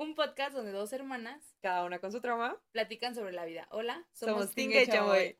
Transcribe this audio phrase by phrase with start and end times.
[0.00, 3.68] un podcast donde dos hermanas, cada una con su trauma, platican sobre la vida.
[3.70, 5.38] Hola, somos, somos Tinga y Chamoy.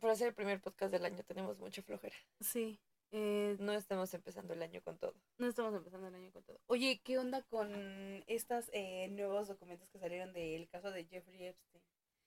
[0.00, 2.16] Para ser el primer podcast del año tenemos mucha flojera.
[2.40, 2.80] Sí.
[3.12, 5.14] Eh, no estamos empezando el año con todo.
[5.38, 6.60] No estamos empezando el año con todo.
[6.66, 11.82] Oye, ¿qué onda con estos eh, nuevos documentos que salieron del caso de Jeffrey Epstein?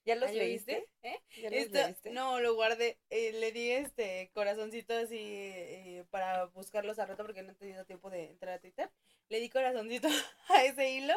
[0.08, 0.88] ¿Ya los leíste?
[1.04, 1.20] ¿Eh?
[1.42, 2.12] ¿Ya los leíste?
[2.12, 2.98] No, lo guardé.
[3.10, 7.84] Eh, le di este corazoncito así eh, para buscarlos a rato porque no he tenido
[7.84, 8.90] tiempo de entrar a Twitter.
[9.28, 10.08] Le di corazoncito
[10.48, 11.14] a ese hilo,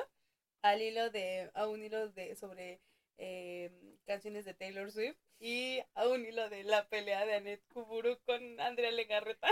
[0.62, 2.80] al hilo de, a un hilo de sobre
[4.06, 8.60] canciones de Taylor Swift y a un hilo de la pelea de Annette Kuburu con
[8.60, 9.48] Andrea Legarreta.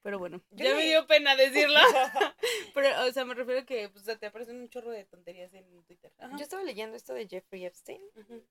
[0.05, 1.79] Pero bueno, ya me dio pena decirlo.
[2.75, 5.83] Pero, o sea, me refiero a que pues, te aparecen un chorro de tonterías en
[5.83, 6.13] Twitter.
[6.37, 8.01] Yo estaba leyendo esto de Jeffrey Epstein,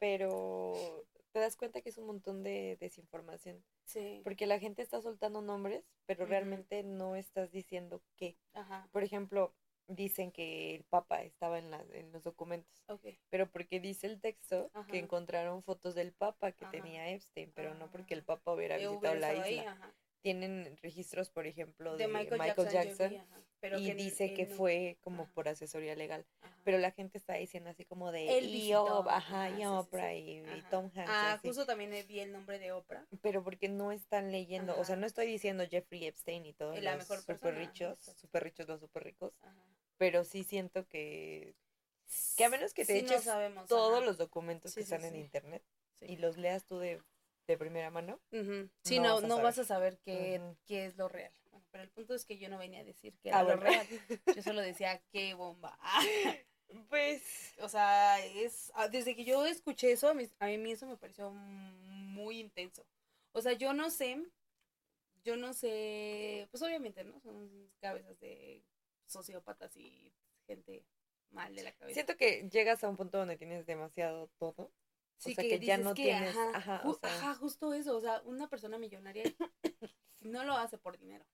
[0.00, 3.64] pero te das cuenta que es un montón de desinformación.
[3.84, 4.20] Sí.
[4.24, 8.36] Porque la gente está soltando nombres, pero realmente no estás diciendo qué.
[8.54, 8.88] Ajá.
[8.90, 9.54] Por ejemplo,
[9.86, 12.84] dicen que el Papa estaba en, en los documentos.
[13.30, 17.90] Pero porque dice el texto que encontraron fotos del Papa que tenía Epstein, pero no
[17.90, 18.26] porque el ah.
[18.26, 19.94] Papa hubiera visitado la isla.
[20.24, 22.40] Tienen registros, por ejemplo, de, Michael,
[22.72, 23.12] Jackson,
[23.76, 26.24] y dice que fue como por asesoría legal.
[26.64, 31.10] Pero la gente está diciendo así como de y, ajá, y Oprah y, Tom Hanks.
[31.12, 33.06] Ah, justo también vi el nombre de Oprah.
[33.20, 37.06] Pero porque no están leyendo, o sea, no estoy diciendo Jeffrey Epstein y todos los
[37.06, 39.34] super ricos, super ricos, los super ricos.
[39.98, 41.54] Pero sí siento que
[42.38, 43.28] que a menos que te eches
[43.68, 45.62] todos los documentos que están en internet
[46.00, 47.02] y los leas tú de,
[47.58, 48.20] primera mano.
[48.82, 51.32] Sí, no, no, vas a saber qué, qué es lo real.
[51.70, 53.86] pero el punto es que yo no venía a decir que era lo real.
[54.36, 55.78] Yo solo decía qué bomba.
[56.88, 60.86] pues, o sea, es ah, desde que yo escuché eso, a mí, a mí eso
[60.86, 62.86] me pareció muy intenso.
[63.32, 64.22] O sea, yo no sé,
[65.24, 67.20] yo no sé, pues obviamente, ¿no?
[67.20, 68.62] Son cabezas de
[69.06, 70.12] sociópatas y
[70.46, 70.84] gente
[71.30, 71.94] mal de la cabeza.
[71.94, 74.70] Siento que llegas a un punto donde tienes demasiado todo.
[75.18, 76.36] Sí, o sea, que, ya no tienes.
[76.36, 77.96] Ajá, ajá, justo eso.
[77.96, 79.24] O sea, una persona millonaria
[80.20, 81.24] no lo hace por dinero.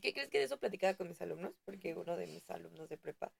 [0.00, 1.54] ¿Qué crees que de eso platicaba con mis alumnos?
[1.64, 3.32] Porque uno de mis alumnos de prepa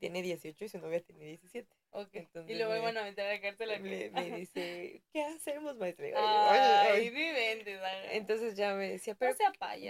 [0.00, 1.68] tiene 18 y su novia tiene 17.
[1.90, 2.14] Ok.
[2.48, 3.80] y luego me, van a meter a la cárcel.
[3.80, 6.06] Me, me dice, ¿qué hacemos, maestra?
[6.16, 7.78] Ay, vivente,
[8.12, 9.36] Entonces ya me decía, pero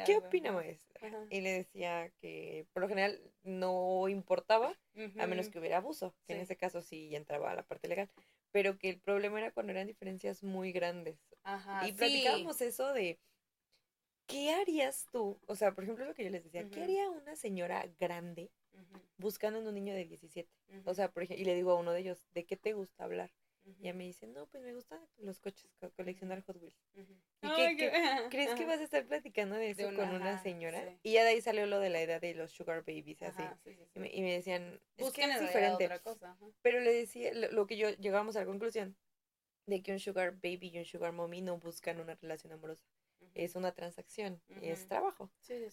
[0.05, 1.27] ¿qué opina, maestra?
[1.31, 4.77] Y le decía que por lo general no importaba,
[5.19, 8.11] a menos que hubiera abuso, que en ese caso sí entraba a la parte legal.
[8.53, 11.19] Pero que el problema era cuando eran diferencias muy grandes.
[11.43, 13.19] Ajá, y platicábamos eso de,
[14.27, 15.41] ¿qué harías tú?
[15.47, 18.51] O sea, por ejemplo, lo que yo les decía, ¿qué haría una señora grande?
[19.21, 20.51] buscando en un niño de 17.
[20.85, 23.05] O sea, por ejemplo, y le digo a uno de ellos, ¿de qué te gusta
[23.05, 23.31] hablar?
[23.79, 26.77] Y ella me dice, no, pues me gustan los coches, coleccionar Hot Wheels.
[26.95, 27.91] ¿Y qué,
[28.31, 30.99] crees que vas a estar platicando de eso con una señora?
[31.03, 33.43] Y ya de ahí salió lo de la edad de los sugar babies, así.
[33.95, 35.91] y, me, decían, es que es diferente.
[36.63, 38.97] Pero le decía, lo, que yo llegamos a la conclusión
[39.67, 42.85] de que un sugar baby y un sugar mommy no buscan una relación amorosa
[43.35, 45.31] es una transacción, es trabajo.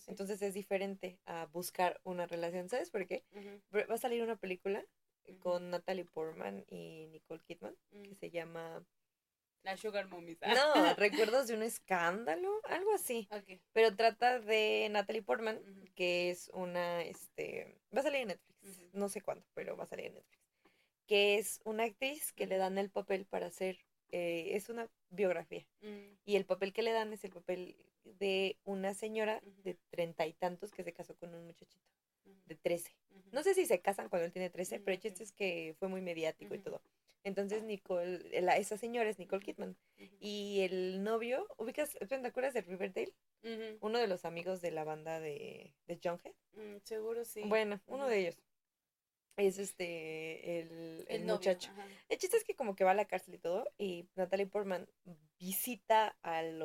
[0.08, 2.70] Entonces es diferente a buscar una relación.
[2.70, 3.24] ¿Sabes por qué?
[3.74, 4.86] Va a salir una película
[5.40, 8.86] con Natalie Portman y Nicole Kidman que se llama...
[9.64, 10.38] La Sugar Mommies.
[10.42, 13.28] No, recuerdos de un escándalo, algo así.
[13.74, 15.60] Pero trata de Natalie Portman,
[15.96, 19.88] que es una, este, va a salir en Netflix, no sé cuándo, pero va a
[19.88, 20.44] salir en Netflix.
[21.06, 23.80] Que es una actriz que le dan el papel para hacer
[24.10, 25.66] eh, es una biografía.
[25.82, 26.16] Mm.
[26.26, 30.34] Y el papel que le dan es el papel de una señora de treinta y
[30.34, 31.86] tantos que se casó con un muchachito
[32.46, 32.96] de trece.
[33.32, 35.88] No sé si se casan cuando él tiene trece, pero el chiste es que fue
[35.88, 36.82] muy mediático y todo.
[37.24, 38.22] Entonces Nicole,
[38.58, 39.76] esa señora es Nicole Kidman.
[40.20, 43.14] Y el novio, ¿ubicas, te acuerdas de Riverdale?
[43.82, 46.34] Uno de los amigos de la banda de, de John Head.
[46.54, 47.44] Mm, seguro sí.
[47.46, 48.38] Bueno, uno de ellos
[49.38, 51.72] es este el, el, muchacho.
[52.10, 54.88] el chiste es que como que va a la cárcel y todo, y Natalie Portman
[55.40, 56.58] visita al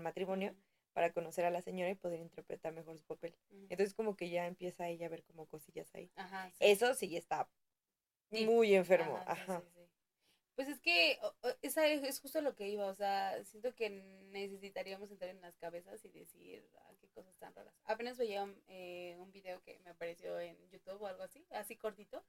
[0.00, 0.54] matrimonio
[0.96, 3.36] para conocer a la señora y poder interpretar mejor su papel.
[3.68, 6.10] Entonces como que ya empieza ella a ver como cosillas ahí.
[6.58, 7.50] Eso sí está
[8.30, 9.22] muy enfermo.
[9.26, 9.62] Ajá.
[10.54, 11.18] Pues es que
[11.60, 16.02] esa es justo lo que iba, o sea, siento que necesitaríamos entrar en las cabezas
[16.02, 17.74] y decir ah, qué cosas tan raras.
[17.84, 22.24] Apenas veía eh, un video que me apareció en YouTube o algo así, así cortito,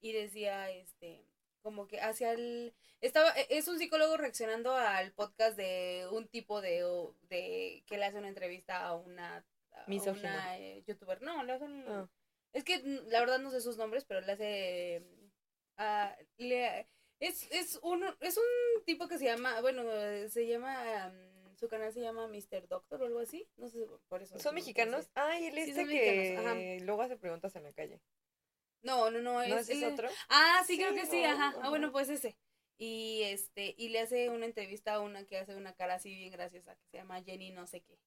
[0.00, 1.26] y decía, este,
[1.62, 6.60] como que hacia el estaba e, es un psicólogo reaccionando al podcast de un tipo
[6.60, 6.84] de,
[7.28, 11.66] de que le hace una entrevista a una a una eh, youtuber no le hace
[11.88, 12.08] ah.
[12.52, 12.78] es que
[13.08, 15.02] la verdad no sé sus nombres pero le hace
[15.78, 16.88] uh, le,
[17.20, 19.82] es, es un es un tipo que se llama bueno
[20.28, 21.12] se llama
[21.62, 22.66] su canal se llama Mr.
[22.66, 23.48] Doctor o algo así.
[23.56, 24.36] No sé por eso.
[24.40, 25.08] ¿Son mexicanos?
[25.14, 28.00] Ay, él dice que luego hace preguntas en la calle.
[28.82, 29.40] No, no, no.
[29.42, 30.08] Es, ¿No es otro?
[30.28, 31.54] Ah, sí, creo que sí, ajá.
[31.62, 32.36] Ah, bueno, pues ese.
[32.78, 36.32] Y este, y le hace una entrevista a una que hace una cara así bien
[36.32, 37.98] graciosa, que se llama Jenny no sé qué.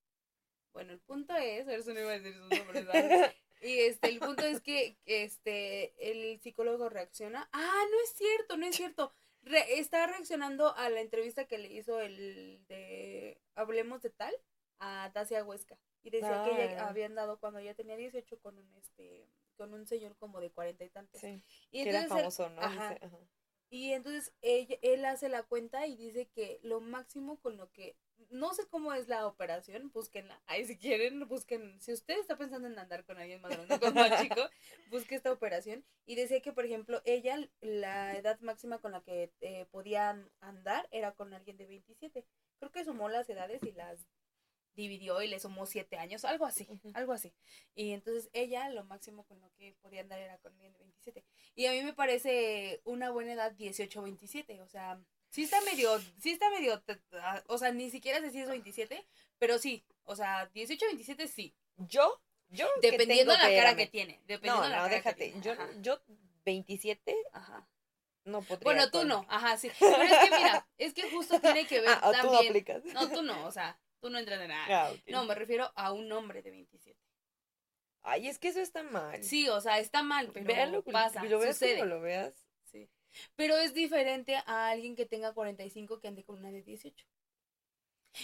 [0.73, 2.85] Bueno, el punto es, a ver si no iba a decir sus nombres,
[3.61, 7.47] Y este, el punto es que este, el psicólogo reacciona.
[7.53, 9.13] Ah, no es cierto, no es cierto
[9.53, 14.33] está reaccionando a la entrevista que le hizo el de Hablemos de Tal
[14.79, 15.77] a Tasia Huesca.
[16.03, 19.85] Y decía que ella había andado cuando ella tenía 18 con un este con un
[19.87, 21.21] señor como de cuarenta y tantos.
[21.21, 21.41] Sí,
[21.71, 22.61] y que era famoso, ¿no?
[23.69, 27.97] Y entonces él hace la cuenta y dice que lo máximo con lo que
[28.29, 30.41] no sé cómo es la operación, búsquenla.
[30.47, 31.79] Ahí si quieren, busquen.
[31.81, 34.41] Si usted está pensando en andar con alguien más grande, con más chico,
[34.89, 35.85] busque esta operación.
[36.05, 40.87] Y decía que, por ejemplo, ella, la edad máxima con la que eh, podían andar
[40.91, 42.25] era con alguien de 27.
[42.59, 44.07] Creo que sumó las edades y las
[44.75, 47.33] dividió y le sumó siete años, algo así, algo así.
[47.73, 51.25] Y entonces ella lo máximo con lo que podía andar era con alguien de 27.
[51.55, 54.99] Y a mí me parece una buena edad 18 27, o sea,
[55.35, 56.81] Sí está medio, sí está medio,
[57.11, 59.05] ah, o sea, ni siquiera sé si es 27,
[59.37, 61.53] pero sí, o sea, 18, 27 sí.
[61.75, 62.21] ¿Yo?
[62.47, 64.21] Yo Dependiendo de la cara que tiene.
[64.27, 65.33] Dependiendo no, no, déjate.
[65.41, 65.99] Yo, yo
[66.45, 67.67] 27, ajá.
[68.23, 68.63] No podría.
[68.63, 69.69] Bueno, tú no, ajá, sí.
[69.77, 72.43] Pero es que mira, es que justo tiene que ver ah, también.
[72.43, 72.85] Tú aplicas.
[72.85, 74.65] No, tú no, o sea, tú no entras en nada.
[74.69, 76.95] Ah, no, me refiero a un hombre de 27.
[78.03, 79.23] Ay, es que eso está mal.
[79.23, 81.83] Sí, o sea, está mal, pero Véalo, pasa, lo veas sucede.
[81.87, 82.45] lo veas.
[83.35, 87.03] Pero es diferente a alguien que tenga 45 que ande con una de 18.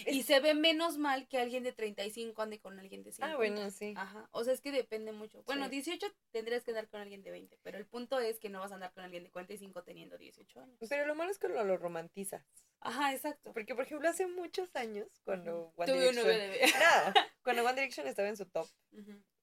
[0.06, 3.34] Y se ve menos mal que alguien de 35 ande con alguien de 50.
[3.34, 3.94] Ah, bueno, sí.
[3.98, 4.28] Ajá.
[4.32, 5.44] O sea, es que depende mucho.
[5.44, 8.60] Bueno, 18 tendrías que andar con alguien de 20, pero el punto es que no
[8.60, 10.78] vas a andar con alguien de 45 teniendo 18 años.
[10.90, 12.46] Pero lo malo es que lo, lo romantizas.
[12.80, 13.54] Ajá, exacto.
[13.54, 16.28] Porque, por ejemplo, hace muchos años, cuando One Direction...
[17.44, 18.68] cuando One Direction estaba en su top,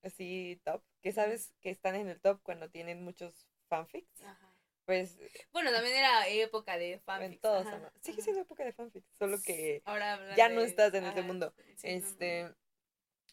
[0.03, 4.23] así top, que sabes que están en el top cuando tienen muchos fanfics.
[4.23, 4.48] Ajá
[4.89, 5.19] pues
[5.53, 7.67] bueno también era época de fanfics todos
[8.01, 9.83] sigue siendo época de fanfics solo que
[10.35, 11.53] ya no estás en ese mundo.
[11.83, 12.51] este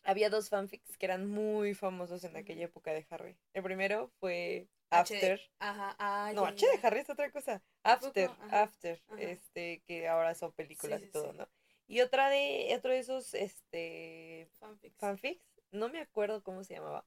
[0.03, 3.37] había dos fanfics que eran muy famosos en aquella época de Harry.
[3.53, 5.39] El primero fue After.
[5.59, 7.63] ajá ah, no H de Harry es otra cosa.
[7.83, 11.47] After After este que ahora son películas y todo no
[11.87, 14.97] y otra de otro de esos este fanfics.
[14.97, 17.05] fanfics no me acuerdo cómo se llamaba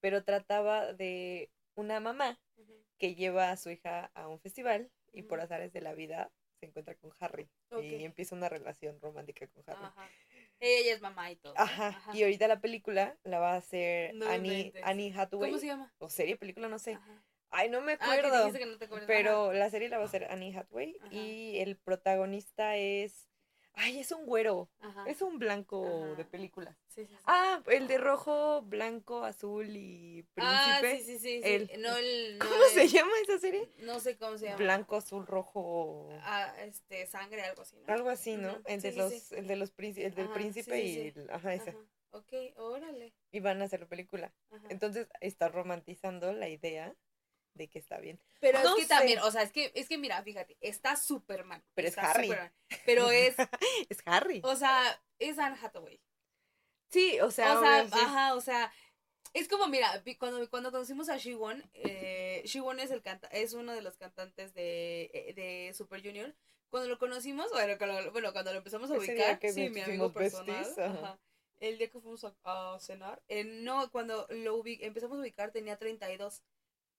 [0.00, 2.40] pero trataba de una mamá
[2.98, 6.66] que lleva a su hija a un festival y por azares de la vida se
[6.66, 7.48] encuentra con Harry
[7.80, 10.12] y empieza una relación romántica con Harry.
[10.58, 11.54] Ella es mamá y todo.
[11.56, 11.96] Ajá.
[12.12, 15.50] Y ahorita la película la va a hacer Annie, Annie, Hathaway.
[15.50, 15.94] ¿Cómo se llama?
[15.98, 16.98] O serie, película, no sé.
[17.50, 18.52] Ay, no me ah, acuerdo.
[19.06, 23.28] pero la serie la va a hacer Annie Hathaway y el protagonista es
[23.78, 24.68] Ay, es un güero.
[25.06, 26.76] Es un blanco de película.
[26.88, 30.92] Sí, sí, ah, el de rojo, blanco, azul y ah, príncipe.
[30.92, 31.78] Ah, sí, sí, sí.
[31.78, 33.68] No, el, ¿Cómo se llama esa serie?
[33.78, 34.56] No sé cómo se llama.
[34.56, 36.08] Blanco, azul, rojo.
[36.22, 37.94] Ah, este, sangre, algo así, ¿no?
[37.94, 38.58] Algo así, ¿no?
[38.64, 41.76] El, de los, el de los el del príncipe y el, ajá, ese.
[42.10, 43.14] Ok, órale.
[43.30, 44.32] Y van a hacer la película.
[44.70, 46.96] Entonces está romantizando la idea
[47.58, 48.18] de que está bien.
[48.40, 51.62] Pero es que también, o sea, es que, es que mira, fíjate, está súper mal.
[51.74, 52.30] Pero es Harry.
[52.86, 53.34] Pero es.
[53.90, 54.40] es Harry.
[54.44, 56.00] O sea, es Anne Hathaway.
[56.88, 57.58] Sí, o sea.
[57.58, 58.72] O sea, ajá, o sea.
[59.34, 63.72] Es como, mira, cuando, cuando conocimos a Shiwon, eh, Shiwon es, el canta es uno
[63.72, 66.34] de los cantantes de, eh, de Super Junior.
[66.70, 67.76] Cuando lo conocimos, bueno,
[68.32, 71.18] cuando, lo empezamos a ubicar, sí, mi amigo personal, ajá,
[71.60, 76.42] el día que fuimos a, cenar, eh, no, cuando lo empezamos a ubicar tenía 32.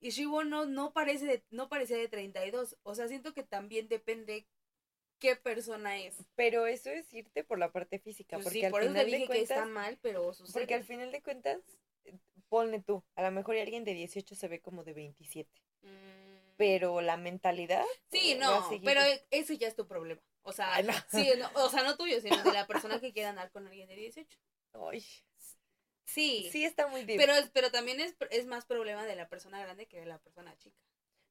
[0.01, 2.77] Y Shibo no, no, parece de, no parecía de 32.
[2.83, 4.45] O sea, siento que también depende
[5.19, 6.15] qué persona es.
[6.35, 8.37] Pero eso es irte por la parte física.
[8.37, 11.11] Pues porque sí, al por final eso dije que está mal, pero Porque al final
[11.11, 11.59] de cuentas,
[12.47, 15.49] ponle tú, a lo mejor alguien de 18 se ve como de 27.
[15.81, 15.87] Mm.
[16.57, 17.85] Pero la mentalidad.
[18.11, 19.01] Sí, no, pero
[19.31, 20.21] eso ya es tu problema.
[20.41, 23.67] O sea, sí, o sea, no tuyo, sino de la persona que quiera andar con
[23.67, 24.37] alguien de 18.
[24.73, 25.03] Ay.
[26.13, 26.49] Sí.
[26.51, 27.21] Sí, está muy difícil.
[27.25, 30.55] Pero, pero también es, es más problema de la persona grande que de la persona
[30.57, 30.77] chica.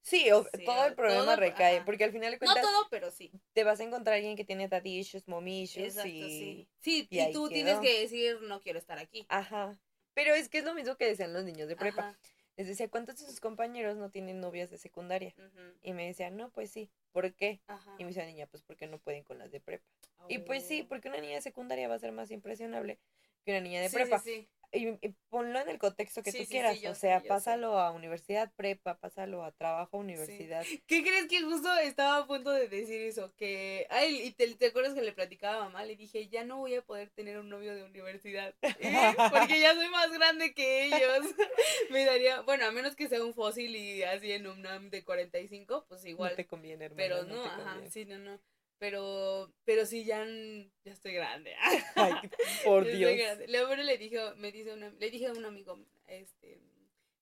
[0.02, 0.26] Sí,
[0.64, 2.62] todo el problema recae, porque al final de cuentas...
[2.62, 3.30] No todo, pero sí.
[3.52, 6.68] Te vas a encontrar alguien que tiene daddy issues, mommy issues Exacto, y...
[6.78, 9.26] Sí, sí y, tú tienes que decir, no quiero estar aquí.
[9.28, 9.78] Ajá.
[10.14, 12.16] Pero es que es lo mismo que decían los niños de prepa.
[12.56, 15.34] les decía, ¿cuántos de sus compañeros no tienen novias de secundaria?
[15.82, 17.60] Y me decían, no, pues sí, ¿por qué?
[17.98, 19.84] Y me decía, niña, pues porque no pueden con las de prepa.
[20.28, 20.88] Y pues sí, oh.
[20.88, 22.98] porque una niña de secundaria va a ser más impresionable
[23.44, 24.18] que una niña de prepa.
[24.18, 28.52] Sí, sí y, ponlo en el contexto que tú quieras, o sea, pásalo a universidad,
[28.56, 30.64] prepa, pásalo a trabajo, universidad.
[30.86, 33.32] ¿Qué crees que justo estaba a punto de decir eso?
[33.36, 36.74] Que, ay, y te, acuerdas que le platicaba a mamá, le dije, ya no voy
[36.74, 39.14] a poder tener un novio de universidad, ¿eh?
[39.30, 40.98] porque ya soy más grande que ellos.
[41.90, 45.04] Me daría, bueno, a menos que sea un fósil y así en un NAM de
[45.04, 46.30] 45, pues igual.
[46.30, 46.96] No te conviene, hermano.
[46.96, 48.38] Pero no, ajá, sí, no, no.
[48.78, 51.54] Pero, pero sí, ya, ya estoy grande.
[51.96, 52.12] Ay,
[52.64, 53.12] por Dios.
[53.48, 56.60] Luego le dije, me dice una, le dije a un amigo, este,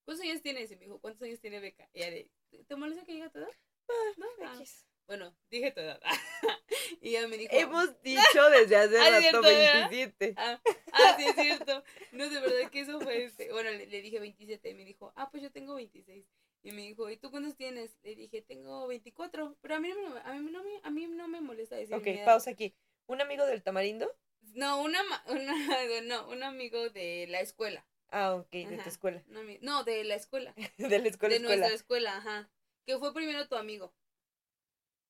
[0.05, 0.71] ¿cuántos años tienes?
[0.71, 1.89] Y me dijo, ¿cuántos años tiene Beca?
[1.93, 2.27] Y ella
[2.67, 3.47] ¿te molesta que diga todo?
[3.89, 4.61] Ah, no, ah.
[5.07, 6.01] Bueno, dije tu edad.
[7.01, 7.55] y ella me dijo.
[7.55, 10.33] Hemos dicho desde hace ah, rato 27.
[10.35, 10.61] Ah,
[10.91, 11.83] ah, sí, es cierto.
[12.11, 13.51] No, de verdad que eso fue este.
[13.53, 16.25] Bueno, le, le, dije 27 y me dijo, ah, pues yo tengo 26.
[16.67, 17.97] Y me dijo, ¿y tú cuántos tienes?
[18.03, 21.07] Le dije, tengo 24, pero a mí no me, a mí no me, a mí
[21.07, 22.75] no me molesta decir Ok, pausa aquí.
[23.05, 24.13] ¿Un amigo del tamarindo?
[24.53, 25.55] No, una, una,
[26.03, 27.87] no, un amigo de la escuela.
[28.09, 29.23] Ah, ok, de tu escuela.
[29.61, 30.53] No, de la escuela.
[30.77, 31.35] de la escuela.
[31.35, 32.51] De nuestra escuela, ajá.
[32.85, 33.93] Que fue primero tu amigo.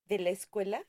[0.05, 0.85] ¿De la escuela?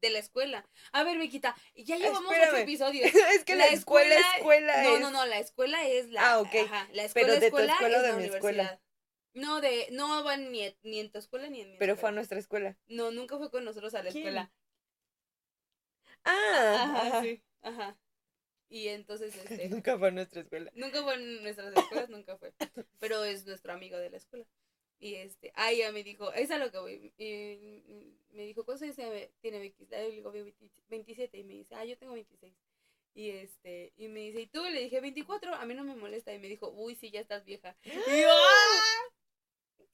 [0.00, 0.68] de la escuela.
[0.92, 3.10] A ver, Bequita, ya llevamos ocho episodios.
[3.34, 6.32] es que la, escuela, escuela, No, no, no, la escuela es la.
[6.32, 6.54] Ah, ok.
[6.66, 8.80] Ajá, la escuela, Pero de escuela tu escuela o de mi escuela.
[9.34, 12.12] No, de, no van ni, ni en tu escuela ni en mi Pero fue a
[12.12, 12.76] nuestra escuela.
[12.86, 14.52] No, nunca fue con nosotros a la escuela.
[16.24, 17.98] Ah, ajá, sí, ajá.
[18.68, 19.68] Y entonces, este.
[19.68, 20.70] nunca fue a nuestra escuela.
[20.74, 22.52] Nunca fue en nuestras escuelas, nunca fue.
[23.00, 24.46] Pero es nuestro amigo de la escuela.
[25.00, 27.12] Y este, ah, ya me dijo, es a lo que voy.
[27.18, 27.82] Y
[28.30, 28.96] me dijo, ¿cuántos años
[29.40, 29.86] tiene Vicky?
[29.86, 30.32] Le digo,
[30.88, 31.38] 27.
[31.38, 32.54] Y me dice, ah, yo tengo 26.
[33.14, 34.64] Y este, y me dice, ¿y tú?
[34.64, 36.32] Le dije, 24, a mí no me molesta.
[36.32, 37.76] Y me dijo, uy, sí, ya estás vieja.
[37.84, 39.13] Y yo, ¡ah!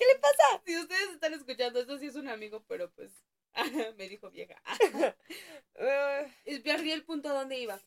[0.00, 0.62] ¿Qué le pasa?
[0.64, 3.10] Si ustedes están escuchando, esto sí es un amigo, pero pues
[3.98, 4.56] me dijo vieja.
[6.64, 7.78] Perdí el punto a dónde iba.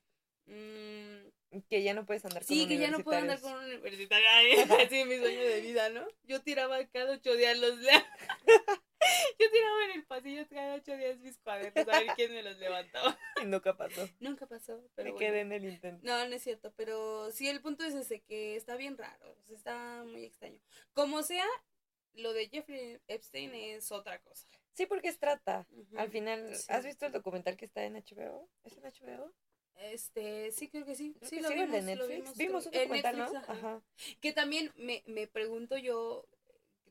[0.45, 3.63] Mm, que ya no puedes andar con Sí, que ya no puedo andar con un
[3.63, 4.27] universitario.
[4.79, 6.07] Así es mi sueño de vida, ¿no?
[6.21, 7.79] Yo tiraba cada ocho días los...
[9.39, 12.57] Yo tiraba en el pasillo cada ocho días mis cuadernos a ver quién me los
[12.59, 13.17] levantaba.
[13.41, 14.07] Y nunca pasó.
[14.19, 16.05] Nunca pasó, pero Me quedé en el intento.
[16.05, 20.03] No, no es cierto, pero sí el punto es ese, que está bien raro, está
[20.05, 20.59] muy extraño.
[20.93, 21.45] Como sea,
[22.13, 24.47] lo de Jeffrey Epstein es otra cosa.
[24.73, 25.67] Sí, porque es trata.
[25.95, 28.49] Al final, ¿has visto el documental que está en HBO?
[28.63, 29.33] ¿Es en HBO?
[29.75, 31.15] Este, sí, creo que sí.
[31.21, 32.37] sí, lo vimos, de Netflix.
[32.37, 33.25] vimos, un documental, ¿no?
[33.25, 33.81] Ajá.
[34.21, 36.27] Que también me, me pregunto yo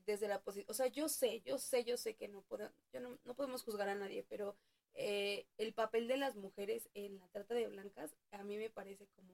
[0.05, 2.99] desde la posición, o sea, yo sé, yo sé, yo sé que no, podemos, yo
[2.99, 4.57] no, no podemos juzgar a nadie, pero
[4.95, 9.07] eh, el papel de las mujeres en la trata de blancas a mí me parece
[9.15, 9.33] como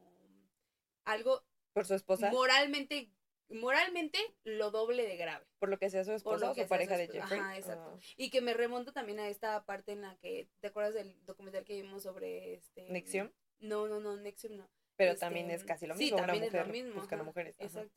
[1.03, 1.43] algo
[1.74, 3.10] por su esposa moralmente
[3.50, 5.46] moralmente lo doble de grave.
[5.60, 7.39] Por lo que sea su esposa o su pareja de Jeffrey.
[7.39, 7.91] Ajá, exacto.
[7.96, 8.00] Ah.
[8.18, 11.65] Y que me remonto también a esta parte en la que, ¿te acuerdas del documental
[11.65, 13.32] que vimos sobre este Nexium?
[13.60, 14.70] No, no, no, Nexium no.
[14.96, 16.96] Pero también es casi lo mismo, sí, también es lo mismo.
[16.96, 17.56] Buscan mujeres.
[17.60, 17.94] Exacto.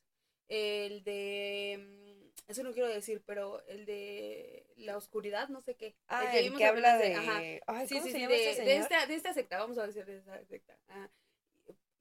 [0.49, 5.97] El de eso no quiero decir, pero el de la oscuridad, no sé qué.
[6.09, 7.38] Ah, el, que habla de, ajá.
[7.66, 10.44] Ay, sí, sí, sí, de, de, esta, de esta secta, vamos a decir de esta
[10.44, 10.78] secta.
[10.88, 11.09] Ah,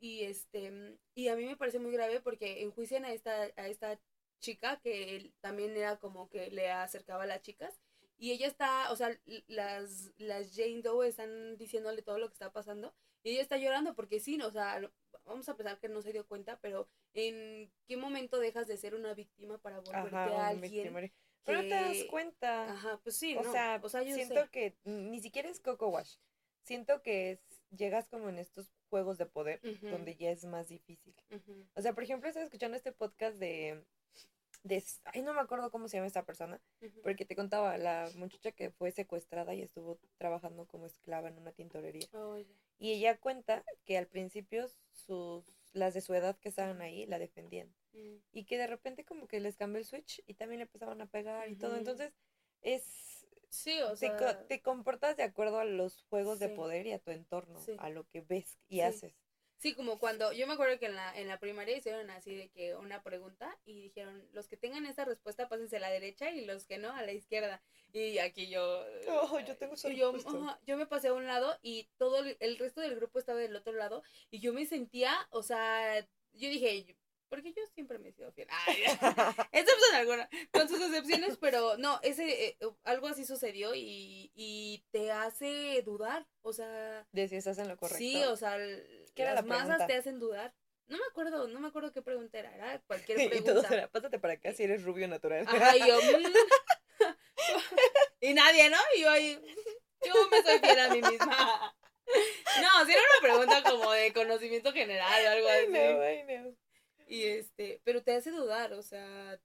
[0.01, 3.99] y este, y a mí me parece muy grave porque enjuician a esta, a esta
[4.39, 7.79] chica que él también era como que le acercaba a las chicas
[8.17, 9.15] y ella está, o sea,
[9.47, 13.95] las, las Jane Doe están diciéndole todo lo que está pasando y ella está llorando
[13.95, 14.81] porque sí, o sea,
[15.23, 18.95] vamos a pensar que no se dio cuenta, pero ¿en qué momento dejas de ser
[18.95, 21.11] una víctima para volverte a alguien?
[21.43, 22.71] Pero no te das cuenta.
[22.71, 26.15] Ajá, pues sí, o, sea, o sea, yo siento que ni siquiera es Coco Wash.
[26.63, 27.39] Siento que es,
[27.71, 31.15] llegas como en estos juegos de poder donde ya es más difícil.
[31.73, 33.83] O sea, por ejemplo, estoy escuchando este podcast de
[34.63, 36.61] de, ay, no me acuerdo cómo se llama esta persona,
[37.01, 41.51] porque te contaba, la muchacha que fue secuestrada y estuvo trabajando como esclava en una
[41.51, 42.07] tintorería.
[42.77, 45.43] Y ella cuenta que al principio sus,
[45.73, 47.73] las de su edad que estaban ahí la defendían.
[47.93, 48.17] Mm.
[48.33, 51.07] Y que de repente como que les cambió el switch y también le empezaban a
[51.07, 51.75] pegar y todo.
[51.75, 52.13] Entonces,
[52.61, 53.20] es...
[53.51, 54.47] Sí, o sea...
[54.47, 58.07] Te, comportas de acuerdo a los juegos de poder y a tu entorno, a lo
[58.07, 59.13] que ves y haces.
[59.57, 62.49] Sí, como cuando, yo me acuerdo que en la, en la primaria hicieron así de
[62.49, 66.45] que una pregunta y dijeron, los que tengan esta respuesta pásense a la derecha y
[66.45, 67.61] los que no a la izquierda.
[67.93, 68.83] Y aquí yo...
[69.09, 70.13] Oh, yo tengo yo,
[70.65, 73.73] yo me pasé a un lado y todo el, resto del grupo estaba del otro
[73.73, 75.99] lado y yo me sentía, o sea,
[76.33, 76.97] yo dije,
[77.31, 78.49] porque yo siempre me he sido fiel.
[78.51, 78.83] Ay,
[79.53, 85.13] excepción alguna, con sus excepciones, pero no, ese eh, algo así sucedió y, y te
[85.13, 87.99] hace dudar, o sea, de si estás en lo correcto.
[87.99, 88.57] Sí, o sea,
[89.15, 90.53] que las masas te hacen dudar.
[90.87, 93.37] No me acuerdo, no me acuerdo qué pregunta era, era cualquier pregunta.
[93.51, 95.45] y todo era, pásate para acá si eres rubio natural.
[95.47, 95.97] Ajá, y yo,
[96.99, 97.05] mm".
[98.19, 98.77] y nadie, ¿no?
[98.97, 99.41] Y yo ahí,
[100.05, 101.77] yo me soy fiel a mí misma.
[102.61, 105.67] No, si era una pregunta como de conocimiento general o algo así.
[105.69, 106.55] No,
[107.11, 109.37] Y este, pero te hace dudar, o sea,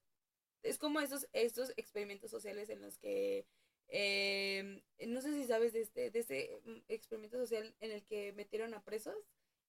[0.62, 3.44] es como esos, estos experimentos sociales en los que
[3.88, 8.32] eh, no sé si sabes de este, de este mm, experimento social en el que
[8.34, 9.16] metieron a presos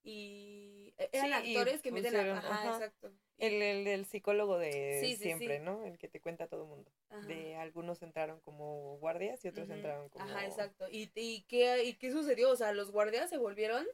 [0.03, 3.11] y e, eran actores que meten a ajá, exacto.
[3.39, 5.83] El, el, psicólogo de siempre, ¿no?
[5.83, 6.91] El que te cuenta todo el mundo.
[7.25, 10.87] De algunos entraron como guardias y otros entraron como Ajá, exacto.
[10.91, 12.51] ¿Y, y, qué, ¿Y qué sucedió?
[12.51, 13.87] O sea, los guardias se volvieron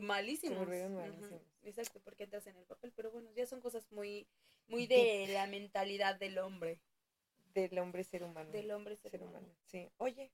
[0.00, 0.68] malísimos.
[1.62, 4.26] Exacto, porque te hacen el papel, pero bueno, ya son cosas muy
[4.68, 6.80] muy de la mentalidad del hombre.
[7.54, 8.50] Del hombre ser humano.
[8.52, 9.48] Del hombre ser, humano.
[9.64, 9.90] Sí.
[9.96, 10.30] Oye,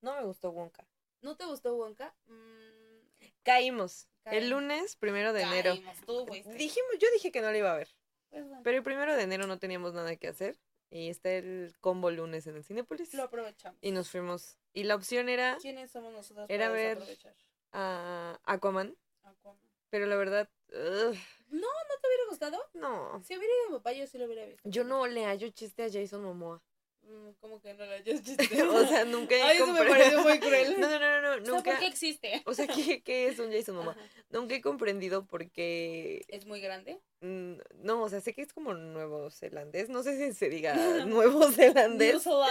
[0.00, 0.86] no me gustó Wonka.
[1.22, 2.14] ¿No te gustó Wonka?
[2.26, 4.08] Mm, Caímos.
[4.24, 5.74] El lunes, primero de enero.
[5.74, 7.88] Dijimos, yo dije que no lo iba a ver.
[8.28, 10.58] Pues pero el primero de enero no teníamos nada que hacer.
[10.90, 13.14] Y está el combo lunes en el Cinepolis.
[13.14, 13.78] Lo aprovechamos.
[13.80, 14.58] Y nos fuimos.
[14.72, 15.56] Y la opción era.
[15.60, 16.46] ¿Quiénes somos nosotros?
[16.48, 16.98] Era ver
[17.72, 18.96] a Aquaman.
[19.22, 19.60] Aquaman.
[19.90, 20.48] Pero la verdad.
[20.72, 22.58] No, ¿no te hubiera gustado?
[22.74, 23.22] No.
[23.24, 24.62] Si hubiera ido a papá, yo sí lo hubiera visto.
[24.68, 26.62] Yo no le hallo chiste a Jason Momoa.
[27.02, 28.62] Mm, ¿Cómo que no le hallo chiste?
[28.62, 30.76] o sea, nunca he Ay, eso me pareció muy cruel.
[30.78, 31.52] No, no, no, no, nunca.
[31.52, 32.42] O sea, ¿por qué existe?
[32.46, 33.96] O sea, ¿qué, qué es un Jason Momoa?
[34.30, 36.24] Nunca he comprendido por qué...
[36.28, 37.00] ¿Es muy grande?
[37.20, 39.88] Mm, no, o sea, sé que es como nuevo zelandés.
[39.88, 40.74] No sé si se diga
[41.06, 42.24] nuevo zelandés.
[42.24, 42.44] no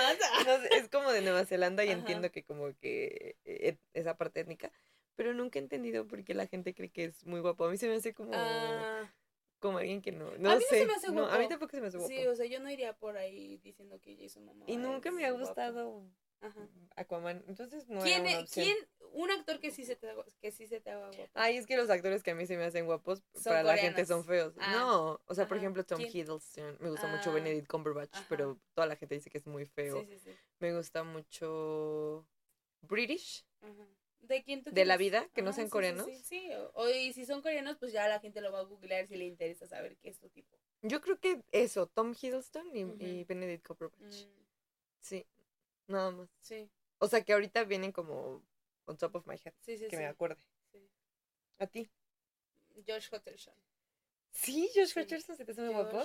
[0.72, 4.72] es como de Nueva Zelanda y entiendo que como que eh, esa parte étnica
[5.16, 7.66] pero nunca he entendido por qué la gente cree que es muy guapo.
[7.66, 8.32] A mí se me hace como...
[8.34, 9.14] Ah.
[9.60, 10.76] Como alguien que no, no a mí sé.
[10.76, 11.28] No se me hace guapo.
[11.28, 12.14] No, a mí tampoco se me hace guapo.
[12.14, 15.26] Sí, o sea, yo no iría por ahí diciendo que Jason Momoa Y nunca me
[15.26, 16.10] ha gustado
[16.42, 16.70] Ajá.
[16.96, 17.44] Aquaman.
[17.48, 18.66] Entonces no ¿Quién, era una opción.
[18.66, 18.78] ¿Quién?
[19.12, 20.08] Un actor que sí se te
[20.40, 21.32] que sí se te haga guapo.
[21.34, 24.06] Ay, es que los actores que a mí se me hacen guapos para la gente
[24.06, 24.54] son feos.
[24.60, 24.72] Ah.
[24.74, 26.78] No, o sea, por ejemplo, Tom Hiddleston.
[26.80, 27.34] Me gusta mucho ah.
[27.34, 30.02] Benedict Cumberbatch, pero toda la gente dice que es muy feo.
[30.02, 30.32] Sí, sí, sí.
[30.60, 32.26] Me gusta mucho
[32.82, 33.46] British.
[33.62, 33.88] Ajá.
[34.22, 36.06] ¿De quién De la vida, que no sean coreanos.
[36.06, 39.08] Sí, sí, O, y si son coreanos, pues ya la gente lo va a googlear
[39.08, 40.58] si le interesa saber qué es tu tipo.
[40.82, 44.26] Yo creo que eso, Tom Hiddleston y, Benedict Cumberbatch.
[44.26, 44.30] Mm.
[45.00, 45.26] Sí,
[45.88, 46.30] nada más.
[46.42, 46.70] Sí.
[47.00, 48.44] O sea que ahorita vienen como
[48.86, 49.54] on top of my head.
[49.62, 50.42] Sí, sí, que me acuerde.
[50.72, 50.90] Sí.
[51.58, 51.90] ¿A ti?
[52.88, 53.54] Josh Hutcherson.
[54.32, 56.04] Sí, Josh Hutcherson se te hace muy guapo.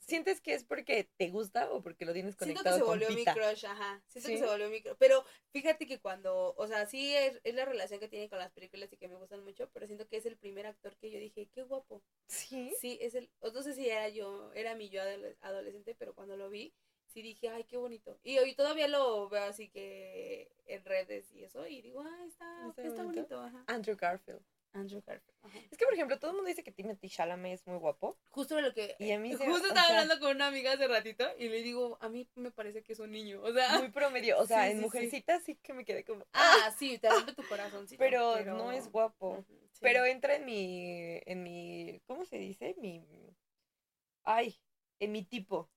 [0.00, 3.16] ¿Sientes que es porque te gusta o porque lo tienes conectado Siento que se volvió
[3.16, 4.02] mi crush, ajá.
[4.08, 4.96] Siento que se volvió mi crush.
[4.98, 8.50] Pero fíjate que cuando, o sea, sí es, es, la relación que tiene con las
[8.52, 11.18] películas y que me gustan mucho, pero siento que es el primer actor que yo
[11.18, 12.02] dije, qué guapo.
[12.26, 12.72] Sí.
[12.80, 15.02] Sí, es el, no sé si era yo, era mi yo
[15.40, 16.74] adolescente, pero cuando lo vi,
[17.06, 18.18] sí dije, ay, qué bonito.
[18.22, 22.74] Y hoy todavía lo veo así que en redes y eso, y digo, ay, está,
[22.76, 23.40] está, bonito.
[23.40, 23.64] Ajá.
[23.66, 24.42] Andrew Garfield.
[24.72, 25.32] Andrew Garfield.
[25.70, 28.18] Es que, por ejemplo, todo el mundo dice que Timothy Chalamet es muy guapo.
[28.30, 28.96] Justo lo que...
[28.98, 32.08] Y a mí Justo estaba hablando con una amiga hace ratito y le digo, a
[32.08, 33.78] mí me parece que es un niño, o sea...
[33.78, 35.56] Muy promedio, o sea, en Mujercita sí.
[35.56, 36.24] que me quedé como...
[36.32, 36.74] Ah, ah".
[36.78, 39.44] sí, te rompe tu corazón, pero, pero, no es guapo.
[39.80, 41.20] Pero entra en mi...
[41.26, 42.00] en mi...
[42.06, 42.74] ¿Cómo se dice?
[42.78, 43.04] Mi...
[44.24, 44.56] Ay,
[45.00, 45.68] en mi tipo.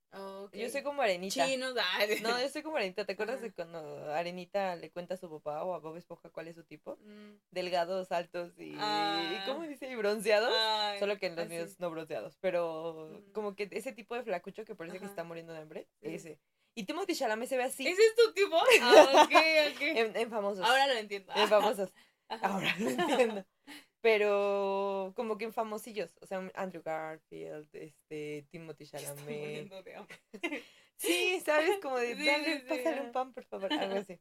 [0.53, 1.45] Yo soy como Arenita.
[2.21, 3.05] No, yo soy como Arenita.
[3.05, 6.47] ¿Te acuerdas de cuando Arenita le cuenta a su papá o a Bob Esponja cuál
[6.47, 6.97] es su tipo?
[7.01, 7.39] Mm.
[7.51, 9.43] Delgados, altos y, ah.
[9.45, 9.89] ¿cómo dice?
[9.89, 10.53] Y bronceados.
[10.99, 12.37] Solo que en los míos no bronceados.
[12.41, 15.87] Pero como que ese tipo de flacucho que parece que está muriendo de hambre.
[16.01, 16.39] Ese.
[16.77, 17.87] Y Timothy Chalamet se ve así.
[17.87, 18.57] ¿Ese es tu tipo?
[18.81, 19.31] Ah, ok,
[19.73, 19.81] ok.
[20.15, 20.65] en, famosos.
[20.65, 21.31] Ahora lo entiendo.
[21.35, 21.89] En famosos.
[22.29, 23.45] Ahora lo entiendo
[24.05, 29.67] pero como que en famosillos, o sea, Andrew Garfield, este, Timothy Chalamet.
[30.95, 34.19] sí, sabes, como de, dale, pásale un pan, por favor, algo así.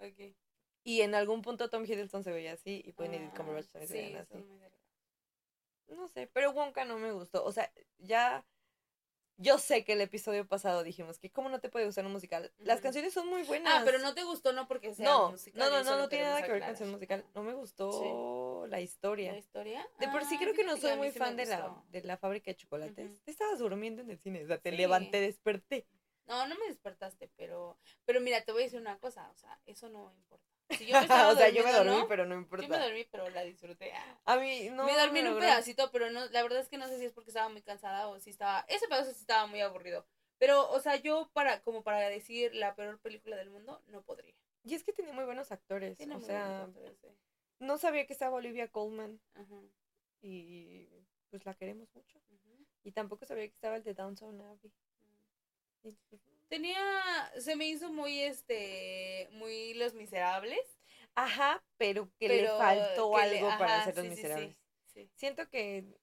[0.00, 0.34] Ok.
[0.82, 3.94] Y en algún punto Tom Hiddleston se veía así y Benedict ah, Cumberbatch también se
[3.94, 4.44] veía así.
[5.86, 8.44] No sé, pero Wonka no me gustó, o sea, ya
[9.36, 12.52] yo sé que el episodio pasado dijimos que cómo no te puede gustar un musical.
[12.58, 13.72] Las canciones son muy buenas.
[13.74, 15.70] Ah, pero no te gustó no porque sea no, musical.
[15.70, 17.24] No, no, no, no tiene nada que ver con canción musical.
[17.34, 17.90] No me gustó
[18.66, 19.32] la historia.
[19.32, 19.88] ¿La historia?
[19.98, 22.50] De por sí ah, creo que no soy muy fan de la, de la fábrica
[22.50, 23.22] de chocolates.
[23.22, 25.86] Te estabas durmiendo en el cine, o sea, te levanté, desperté.
[26.26, 29.60] No, no me despertaste, pero pero mira, te voy a decir una cosa, o sea,
[29.66, 30.46] eso no importa.
[30.76, 32.64] Si yo me o sea, yo me dormí, pero no importa.
[32.64, 33.92] Yo me dormí, pero la disfruté.
[34.24, 34.84] A mí no.
[34.84, 37.12] Me dormí en un pedacito, pero no, la verdad es que no sé si es
[37.12, 38.64] porque estaba muy cansada o si estaba.
[38.68, 40.06] Ese pedazo sí estaba muy aburrido.
[40.38, 44.34] Pero, o sea, yo para, como para decir la peor película del mundo, no podría.
[44.64, 45.98] Y es que tiene muy buenos actores.
[46.00, 46.68] o sea,
[47.60, 49.20] no sabía que estaba Olivia Colman.
[49.34, 49.60] Ajá.
[50.20, 50.88] Y
[51.30, 52.20] pues la queremos mucho.
[52.82, 54.72] Y tampoco sabía que estaba el de Downtown Abbey.
[55.82, 56.16] Mm.
[56.48, 60.78] Tenía, se me hizo muy, este, muy Los Miserables.
[61.14, 64.56] Ajá, pero que le faltó algo para hacer Los Miserables.
[65.14, 66.00] Siento que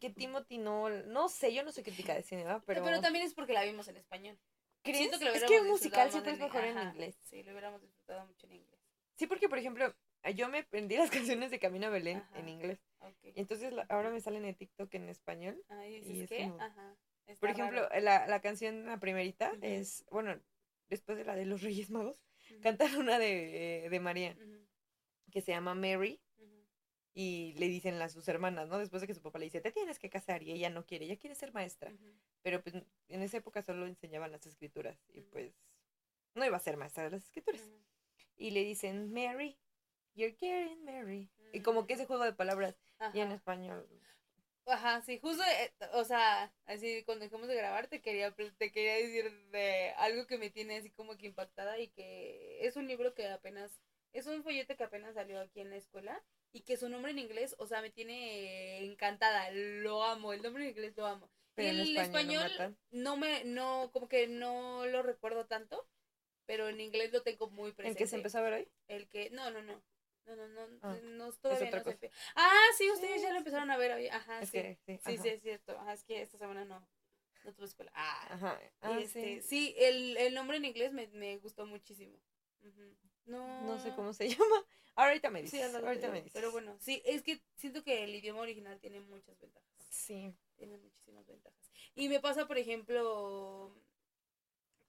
[0.00, 2.62] que Timothy no, no sé, yo no soy crítica de cine, ¿verdad?
[2.66, 2.84] Pero...
[2.84, 4.38] Pero también es porque la vimos en español.
[4.84, 7.16] Siento que lo es que el musical siempre es mejor en inglés.
[7.22, 8.80] Sí, lo hubiéramos disfrutado mucho en inglés.
[9.16, 9.94] Sí, porque por ejemplo,
[10.30, 11.10] yo me aprendí las
[11.40, 12.78] canciones de Camino a Belén en inglés.
[13.22, 15.62] Y entonces ahora me salen en TikTok en español.
[15.88, 16.52] y es?
[16.58, 16.96] Ajá.
[17.38, 20.40] por ejemplo, la, la, canción, la primerita, es, bueno,
[20.88, 22.16] después de la de los Reyes Magos,
[22.62, 24.36] cantan una de, de María,
[25.30, 26.20] que se llama Mary,
[27.16, 28.78] y le dicen a sus hermanas, ¿no?
[28.78, 31.04] Después de que su papá le dice, te tienes que casar, y ella no quiere,
[31.04, 31.92] ella quiere ser maestra.
[32.42, 35.54] Pero pues en esa época solo enseñaban las escrituras, y pues
[36.34, 37.62] no iba a ser maestra de las escrituras.
[38.36, 39.56] Y le dicen, Mary,
[40.14, 41.30] you're getting Mary.
[41.52, 42.74] Y como que ese juego de palabras,
[43.12, 43.86] y en español.
[44.66, 48.94] Ajá, sí, justo, eh, o sea, así cuando dejamos de grabar te quería, te quería
[48.94, 53.14] decir de algo que me tiene así como que impactada y que es un libro
[53.14, 53.78] que apenas,
[54.12, 57.18] es un folleto que apenas salió aquí en la escuela y que su nombre en
[57.18, 61.28] inglés, o sea, me tiene encantada, lo amo, el nombre en inglés lo amo.
[61.58, 62.50] y el español,
[62.90, 65.86] no me, no, como que no lo recuerdo tanto,
[66.46, 67.98] pero en inglés lo tengo muy presente.
[67.98, 68.68] ¿El que se empezó a ver hoy?
[68.88, 69.82] El que, no, no, no.
[70.26, 73.76] No, no, no, ah, no todavía no se Ah, sí, ustedes ya lo empezaron a
[73.76, 74.08] ver hoy.
[74.08, 74.76] Ajá, sí.
[74.86, 75.78] sí, sí, sí, es cierto.
[75.78, 76.86] Ajá, es que esta semana no,
[77.44, 77.92] no tuve escuela.
[77.94, 78.60] Ah, ajá.
[78.80, 82.18] Ah, este, sí, el, el nombre en inglés me, me gustó muchísimo.
[83.26, 83.62] No.
[83.62, 84.64] No sé cómo se llama.
[84.96, 85.74] Ahorita me dices.
[85.74, 86.32] ahorita me dices.
[86.32, 89.68] Pero bueno, sí, es que siento que el idioma original tiene muchas ventajas.
[89.90, 90.34] Sí.
[90.56, 91.70] Tiene muchísimas ventajas.
[91.94, 93.74] Y me pasa, por ejemplo,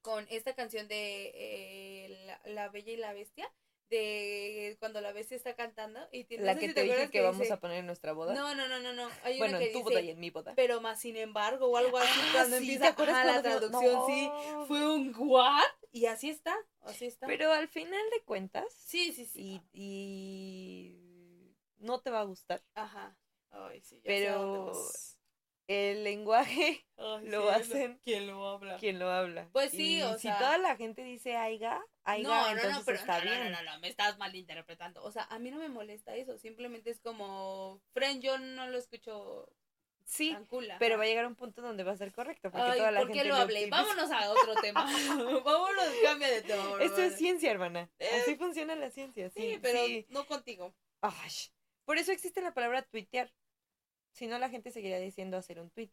[0.01, 3.51] con esta canción de eh, la, Bella y la Bestia
[3.89, 7.59] de cuando la bestia está cantando y tiene, la que te, dije que, vamos a
[7.59, 8.33] poner en nuestra boda.
[8.33, 10.53] No no no no no bueno en tu boda y en mi boda.
[10.55, 14.29] pero más sin embargo o algo así ah, cuando empieza a la traducción sí
[14.67, 17.27] fue un what y así está así está.
[17.27, 19.61] Pero al final de cuentas sí sí sí.
[19.73, 21.01] y,
[21.77, 22.63] no te va a gustar.
[22.73, 23.15] Ajá.
[23.51, 24.71] Ay, sí, pero
[25.67, 26.85] el lenguaje
[27.23, 28.77] lo hacen quien lo habla.
[28.77, 29.49] Quien lo habla.
[29.51, 33.19] Pues sí, o si toda la gente dice aiga, aiga, no, entonces no, pero, está
[33.19, 33.51] bien.
[33.51, 35.03] No, no, no, me estás malinterpretando.
[35.03, 38.77] O sea, a mí no me molesta eso, simplemente es como, friend, yo no lo
[38.77, 39.49] escucho
[40.05, 40.37] Sí,
[40.77, 42.51] pero va a llegar un punto donde va a ser correcto.
[42.51, 43.67] Porque toda la ¿por qué lo hablé?
[43.69, 44.85] Vámonos a otro tema.
[45.43, 46.77] Vámonos, cambia de tema.
[46.79, 47.89] Esto es ciencia, hermana.
[48.21, 49.29] Así funciona la ciencia.
[49.31, 50.75] Sí, sí pero no contigo.
[51.01, 51.31] Ay,
[51.85, 53.33] por eso existe la palabra tuitear.
[54.15, 55.91] Si no, la gente seguiría diciendo hacer un tweet.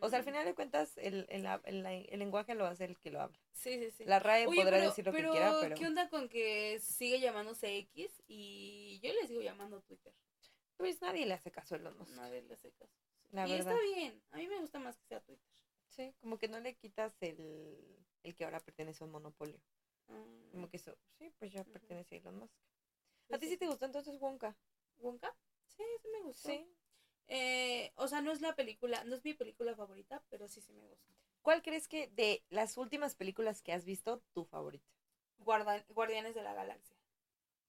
[0.00, 0.26] O sea, al mm.
[0.26, 3.38] final de cuentas, el, el, el, lenguaje lo hace el que lo habla.
[3.52, 4.04] Sí, sí, sí.
[4.04, 5.76] La RAE podrá decir lo que quiera, pero...
[5.76, 10.12] ¿qué onda con que sigue llamándose X y yo le sigo llamando Twitter?
[10.76, 12.16] Pues nadie le hace caso a Elon Musk.
[12.16, 12.92] Nadie le hace caso.
[13.30, 14.20] La y está bien.
[14.32, 15.46] A mí me gusta más que sea Twitter.
[15.86, 19.60] Sí, como que no le quitas el, el que ahora pertenece a un monopolio.
[20.50, 20.68] Como mm.
[20.68, 22.56] que eso, sí, pues ya pertenece a Elon Musk.
[22.56, 24.56] ¿A pues ti sí te gustó entonces Wonka?
[24.98, 25.32] ¿Wonka?
[25.64, 26.48] Sí, sí me gustó.
[26.48, 26.66] Sí.
[27.28, 30.72] Eh, o sea, no es la película, no es mi película favorita, pero sí, sí
[30.72, 31.12] me gusta.
[31.42, 34.86] ¿Cuál crees que de las últimas películas que has visto, tu favorita?
[35.38, 36.96] Guardianes de la Galaxia.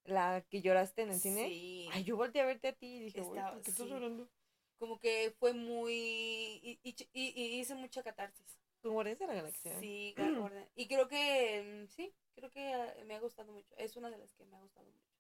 [0.06, 1.48] ¿La que lloraste en el cine?
[1.48, 1.88] Sí.
[1.92, 4.30] Ay, yo volteé a verte a ti y dije, Estaba, ¿por qué estás llorando?
[4.78, 5.94] Como que fue muy...
[5.94, 6.80] Y,
[7.14, 8.60] y, hice mucha catarsis.
[8.84, 9.80] ¿Guardianes de la Galaxia?
[9.80, 10.14] Sí,
[10.76, 13.74] y creo que, mm, sí, creo que ah, me ha gustado mucho.
[13.78, 15.14] Es una de las que me ha gustado mucho.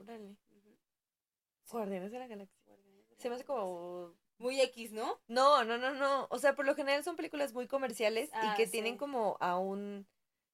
[0.00, 0.36] Órale.
[1.68, 2.62] Guardianes de la Galaxia.
[3.22, 5.20] Se me hace como muy X, ¿no?
[5.28, 6.26] No, no, no, no.
[6.30, 9.58] O sea, por lo general son películas muy comerciales y ah, que tienen como a
[9.58, 10.06] un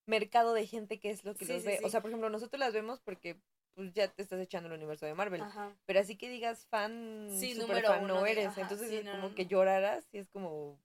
[0.07, 1.81] mercado de gente que es lo que los ve.
[1.83, 3.41] O sea, por ejemplo, nosotros las vemos porque
[3.75, 5.43] pues ya te estás echando el universo de Marvel.
[5.87, 8.57] Pero así que digas fan, super fan, no eres.
[8.59, 10.79] Entonces es como que lloraras y es como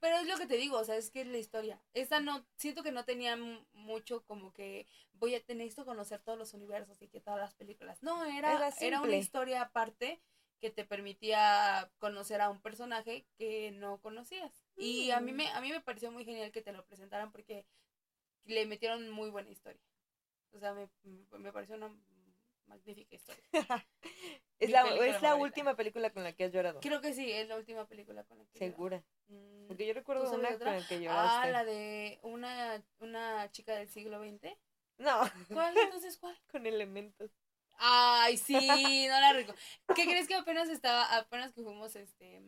[0.00, 1.80] pero es lo que te digo, o sea, es que es la historia.
[1.94, 3.36] Esta no, siento que no tenía
[3.72, 7.54] mucho como que voy a tener esto conocer todos los universos y que todas las
[7.54, 8.02] películas.
[8.02, 10.20] No, era, era, era una historia aparte
[10.62, 14.64] que te permitía conocer a un personaje que no conocías.
[14.76, 15.36] Y a mí mm.
[15.36, 17.66] me a mí me pareció muy genial que te lo presentaran porque
[18.44, 19.82] le metieron muy buena historia.
[20.52, 20.88] O sea, me,
[21.36, 21.92] me pareció una
[22.66, 23.42] magnífica historia.
[24.60, 26.78] es la, es la última película con la que has llorado.
[26.80, 29.02] Creo que sí, es la última película con la que Segura.
[29.26, 31.48] Mm, porque yo recuerdo una con la que lloraste.
[31.48, 34.56] Ah, la de una, una chica del siglo XX.
[34.98, 35.22] No.
[35.52, 35.74] ¿Cuál?
[35.90, 36.38] Entonces, ¿cuál?
[36.52, 37.32] con elementos.
[37.78, 39.54] Ay, sí, no la rico.
[39.94, 42.40] ¿Qué crees que apenas estaba, apenas que fuimos, este,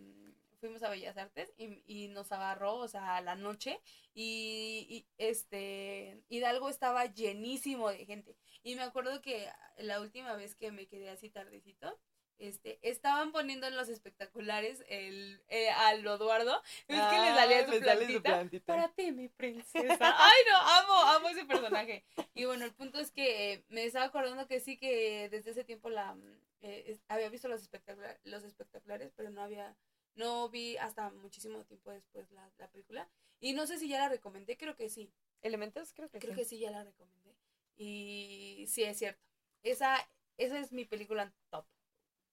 [0.60, 3.80] fuimos a Bellas Artes y, y nos agarró, o sea, a la noche
[4.14, 8.36] y, y, este, Hidalgo estaba llenísimo de gente.
[8.62, 11.98] Y me acuerdo que la última vez que me quedé así tardecito,
[12.38, 17.80] este, estaban poniendo en los espectaculares el, eh, al Eduardo, es que le salía su
[17.80, 20.14] plantita, para ti, mi princesa.
[20.18, 22.04] Ay, no, amo, amo ese personaje.
[22.34, 25.64] Y bueno, el punto es que eh, me estaba acordando que sí que desde ese
[25.64, 26.16] tiempo la
[26.60, 29.76] eh, había visto los espectaculares, los espectaculares, pero no había,
[30.14, 33.08] no vi hasta muchísimo tiempo después la, la película.
[33.40, 35.12] Y no sé si ya la recomendé, creo que sí.
[35.42, 37.36] Elementos, creo que creo que sí ya la recomendé.
[37.76, 39.22] Y sí, es cierto.
[39.62, 39.96] Esa,
[40.38, 41.66] esa es mi película top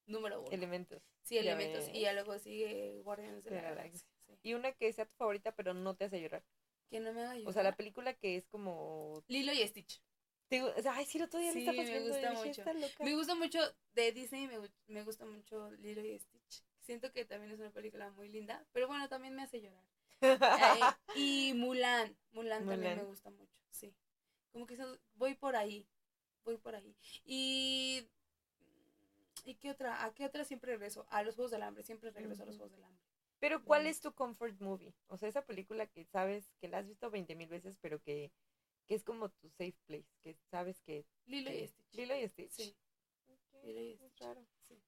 [0.06, 0.52] número uno.
[0.52, 1.02] Elementos.
[1.24, 1.90] Sí, elementos.
[1.94, 4.08] Y ya luego sigue Guardianes de, la, Galaxia.
[4.44, 6.44] Y una que sea tu favorita, pero no te hace llorar.
[6.90, 7.50] Que no me haga llorar.
[7.50, 9.24] O sea, la película que es como.
[9.28, 10.02] Lilo y Stitch.
[10.50, 12.64] ay, sí, lo todavía sí, me gusta mucho.
[13.00, 13.60] Me gusta mucho
[13.94, 16.64] de Disney, me, me gusta mucho Lilo y Stitch.
[16.82, 19.86] Siento que también es una película muy linda, pero bueno, también me hace llorar.
[20.24, 23.96] Eh, y Mulan, Mulan, también me gusta mucho, sí.
[24.52, 24.78] Como que
[25.16, 25.88] voy por ahí,
[26.44, 26.96] voy por ahí.
[27.26, 28.08] Y
[29.46, 30.04] ¿Y qué otra?
[30.04, 31.06] ¿A qué otra siempre regreso?
[31.10, 33.02] A los Juegos del Hambre, siempre regreso a los Juegos del Hambre.
[33.40, 34.94] Pero ¿cuál es tu comfort movie?
[35.08, 38.32] O sea, esa película que sabes, que la has visto 20 mil veces, pero que,
[38.86, 41.06] que es como tu safe place, que sabes que...
[41.26, 41.94] Lilo y Stitch.
[41.94, 42.52] Lilo y Stitch.
[42.52, 42.76] Sí.
[43.64, 44.14] Lilo y Stitch.
[44.14, 44.46] Claro.
[44.62, 44.80] Sí.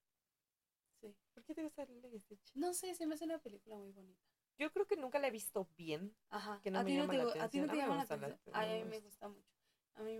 [1.02, 1.16] sí.
[1.34, 2.52] ¿Por qué te gusta Lilo y Stitch?
[2.54, 4.22] No sé, se me hace una película muy bonita.
[4.60, 6.16] Yo creo que nunca la he visto bien.
[6.30, 6.62] Ajá.
[6.62, 8.38] Que no ¿A, ti no te, ¿A ti no te llama la atención?
[8.54, 9.52] a mí me gusta mucho.
[9.96, 10.16] A mí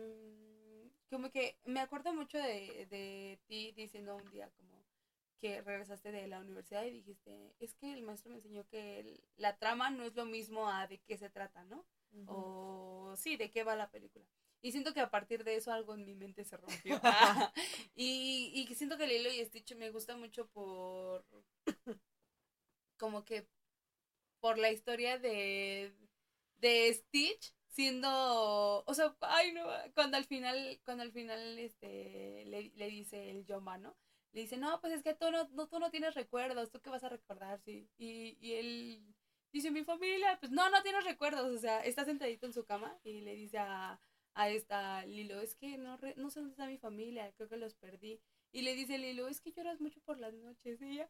[1.14, 4.84] como que me acuerdo mucho de, de ti diciendo un día como
[5.40, 9.58] que regresaste de la universidad y dijiste, es que el maestro me enseñó que la
[9.58, 11.86] trama no es lo mismo a de qué se trata, ¿no?
[12.28, 14.26] O sí, de qué va la película.
[14.62, 17.00] Y siento que a partir de eso algo en mi mente se rompió.
[17.96, 21.26] y, y siento que Lilo y Stitch me gusta mucho por
[22.98, 23.48] como que
[24.40, 25.94] por la historia de,
[26.56, 29.64] de Stitch siendo, o sea, ay no,
[29.96, 33.96] cuando al final, cuando al final este le, le dice el Yoma, ¿no?
[34.34, 36.90] le dice, no, pues es que tú no, no, tú no tienes recuerdos, ¿tú qué
[36.90, 37.60] vas a recordar?
[37.62, 37.88] Sí.
[37.98, 39.16] Y, y él
[39.52, 42.98] dice, mi familia, pues no, no tienes recuerdos, o sea, está sentadito en su cama
[43.04, 44.00] y le dice a,
[44.34, 47.76] a esta Lilo, es que no, no sé dónde está mi familia, creo que los
[47.76, 48.20] perdí.
[48.54, 50.80] Y le dice Lilo, es que lloras mucho por las noches.
[50.82, 51.08] Y ella,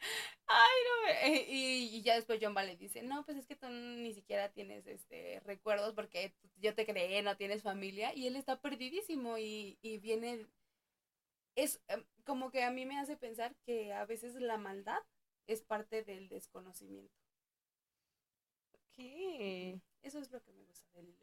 [0.48, 0.94] ay, no.
[1.24, 4.50] Eh, y, y, ya después John le dice, no, pues es que tú ni siquiera
[4.52, 8.16] tienes este recuerdos porque yo te creé, no tienes familia.
[8.16, 10.48] Y él está perdidísimo y, y viene
[11.56, 15.02] es em, como que a mí me hace pensar que a veces la maldad
[15.48, 17.14] es parte del desconocimiento.
[18.92, 19.82] ¿Qué?
[20.02, 21.14] Eso es lo que me gusta del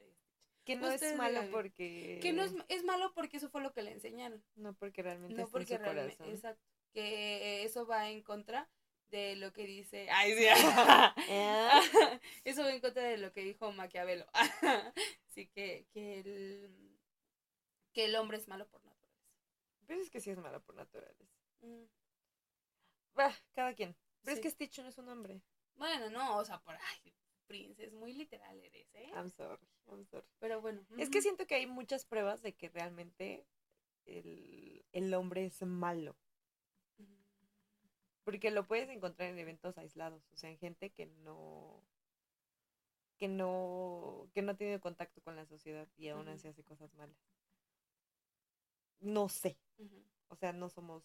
[0.65, 2.19] Que no es malo porque...
[2.23, 4.43] Que no es, es malo porque eso fue lo que le enseñaron.
[4.57, 6.63] No porque realmente no porque realmente, Exacto.
[6.93, 8.69] Que eso va en contra
[9.09, 10.09] de lo que dice...
[10.11, 10.45] Ay, sí.
[11.29, 11.69] ¿Eh?
[12.45, 14.27] eso va en contra de lo que dijo Maquiavelo.
[15.29, 16.99] sí, que, que, el,
[17.93, 18.91] que el hombre es malo por nada
[19.91, 21.35] pero es que sí es mala por naturaleza.
[21.63, 21.83] Mm.
[23.15, 23.97] Bah, cada quien.
[24.23, 25.43] Pero es que Stitch no es un hombre.
[25.75, 27.13] Bueno, no, o sea, por ay,
[27.51, 29.11] Prince, es muy literal eres, ¿eh?
[29.13, 29.59] I'm sorry,
[29.89, 30.27] I'm sorry.
[30.39, 30.87] Pero bueno.
[30.97, 33.45] Es que siento que hay muchas pruebas de que realmente
[34.07, 36.17] el, el hombre es malo.
[38.23, 41.83] Porque lo puedes encontrar en eventos aislados, o sea, en gente que no
[43.17, 47.19] que no que no tiene contacto con la sociedad y aún así hace cosas malas
[49.01, 49.59] no sé.
[50.29, 51.03] O sea, no somos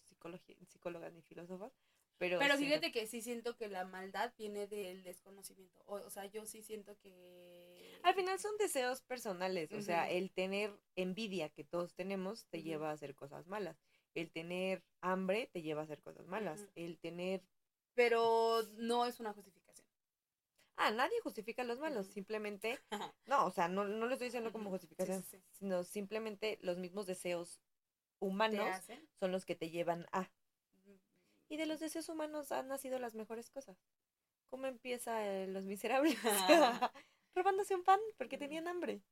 [0.68, 1.72] psicólogas ni filósofas,
[2.18, 2.38] pero...
[2.38, 5.82] Pero fíjate que sí siento que la maldad viene del desconocimiento.
[5.86, 7.98] O, sea, yo sí siento que...
[8.02, 9.72] Al final son deseos personales.
[9.72, 13.76] O sea, el tener envidia que todos tenemos te lleva a hacer cosas malas.
[14.14, 16.66] El tener hambre te lleva a hacer cosas malas.
[16.74, 17.42] El tener...
[17.94, 19.66] Pero no es una justificación.
[20.76, 22.78] Ah, nadie justifica los malos, simplemente,
[23.26, 27.62] no, o sea, no, no lo estoy diciendo como justificación, sino simplemente los mismos deseos
[28.18, 28.68] humanos
[29.18, 30.28] son los que te llevan a.
[31.48, 33.76] Y de los deseos humanos han nacido las mejores cosas.
[34.48, 36.16] ¿Cómo empieza Los Miserables?
[37.34, 39.02] Robándose un pan porque tenían hambre.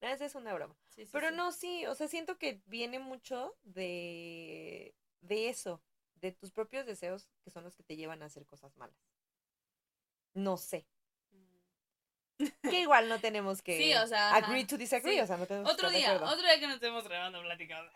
[0.00, 0.76] Esa es una broma.
[1.12, 5.80] Pero no, sí, o sea, siento que viene mucho de, de eso,
[6.16, 8.96] de tus propios deseos, que son los que te llevan a hacer cosas malas.
[10.34, 10.86] No sé.
[12.68, 15.70] Que igual no tenemos que sí, o sea, agree to disagree, o sea, no tenemos
[15.72, 17.92] Otro día, otro día que no estemos grabando platicando.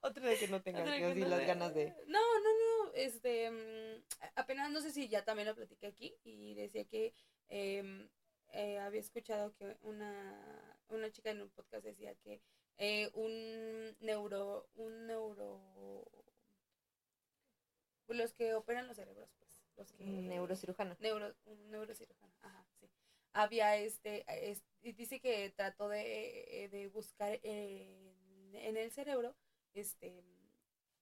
[0.00, 2.65] otro día que no tengas así las ganas de No, no, no,
[2.96, 4.02] este mm,
[4.36, 7.14] apenas no sé si ya también lo platiqué aquí y decía que
[7.48, 8.08] em,
[8.52, 12.40] eh, había escuchado que una una chica en un podcast decía que
[12.78, 16.04] eh, un neuro un neuro
[18.08, 20.96] los que operan los cerebros pues los que neurocirujano.
[21.00, 22.88] Neuro un neurocirujano ajá sí.
[23.32, 24.24] Había este,
[24.80, 29.36] dice que trató de, eh, de buscar en, el cerebro
[29.74, 30.24] este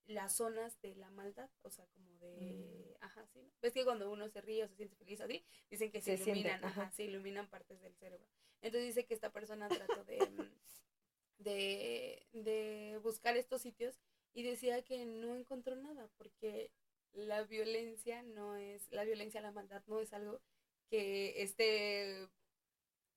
[0.06, 3.04] las zonas de la maldad, o sea, como de, mm.
[3.04, 3.50] ajá, sí, ¿no?
[3.62, 6.64] ves que cuando uno se ríe o se siente feliz así, dicen que se, iluminan,
[6.64, 8.26] ajá, se iluminan partes del cerebro.
[8.60, 10.18] Entonces dice que esta persona trató de,
[11.38, 13.98] de, de buscar estos sitios
[14.32, 16.70] y decía que no encontró nada porque
[17.12, 20.40] la violencia no es, la violencia, la maldad no es algo
[20.88, 22.28] que esté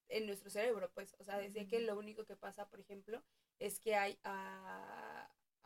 [0.09, 3.23] en nuestro cerebro, pues, o sea, decía que lo único que pasa, por ejemplo,
[3.59, 5.16] es que hay, ah,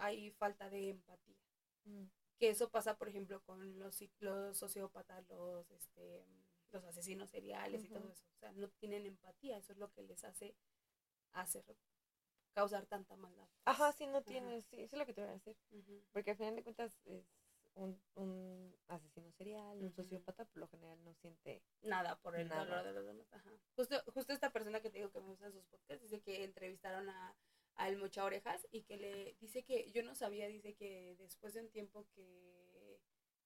[0.01, 1.37] hay falta de empatía.
[1.85, 2.05] Mm.
[2.39, 6.25] Que eso pasa, por ejemplo, con los, los sociópatas, los, este,
[6.71, 8.25] los asesinos seriales y todo eso.
[8.35, 10.55] O sea, no tienen empatía, eso es lo que les hace
[11.33, 11.63] hacer
[12.53, 13.47] causar tanta maldad.
[13.65, 15.55] Ajá, sí, no tienes, sí, eso es lo que te voy a decir.
[16.11, 17.25] Porque al final de cuentas es
[17.75, 22.83] un, un asesino serial, un sociópata, por lo general no siente nada por el dolor
[22.83, 23.27] de los demás.
[23.31, 23.51] Ajá.
[23.75, 26.43] Justo, justo esta persona que te digo que me gusta en sus podcasts dice que
[26.43, 27.35] entrevistaron a
[27.75, 31.61] al Mocha Orejas y que le dice que yo no sabía, dice que después de
[31.61, 32.99] un tiempo que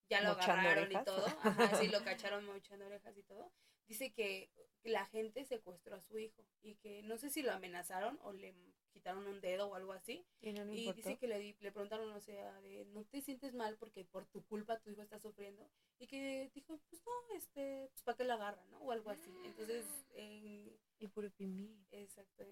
[0.09, 3.51] ya lo agarraron y todo, ajá, sí, lo cacharon mochando orejas y todo,
[3.87, 4.51] dice que
[4.83, 8.53] la gente secuestró a su hijo y que no sé si lo amenazaron o le
[8.95, 10.25] quitaron un dedo o algo así.
[10.41, 10.53] Y,
[10.93, 14.43] dice que le, le preguntaron, o sea, de, ¿no te sientes mal porque por tu
[14.45, 15.69] culpa tu hijo está sufriendo?
[15.99, 18.79] Y que dijo, pues no, este, pues para que la agarra, ¿no?
[18.79, 19.31] O algo así.
[19.43, 20.71] Entonces, en...
[20.99, 21.77] Y por mí.
[21.91, 22.45] Exacto.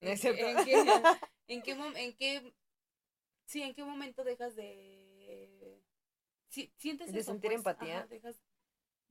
[0.00, 0.64] ¿En, qué, en,
[1.62, 2.54] qué, en qué,
[3.46, 5.80] sí, en qué momento dejas de,
[6.48, 8.36] si, sientes de sentir pues, empatía, dejas,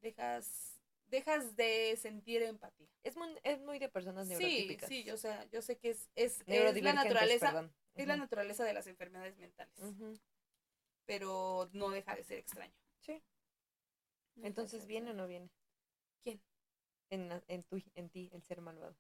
[0.02, 2.88] dejas, dejas de sentir empatía.
[3.04, 4.90] Es muy, es muy de personas neurotípicas.
[4.90, 8.64] Sí, sí, o sea, yo sé que es, es, es la naturaleza, es la naturaleza
[8.64, 9.80] de las enfermedades mentales,
[11.06, 12.74] pero no deja de ser extraño.
[13.02, 13.22] Sí.
[14.42, 15.50] Entonces, ¿viene o no viene?
[16.24, 16.42] ¿Quién?
[17.10, 18.98] En, en, tu, en ti, el ser malvado.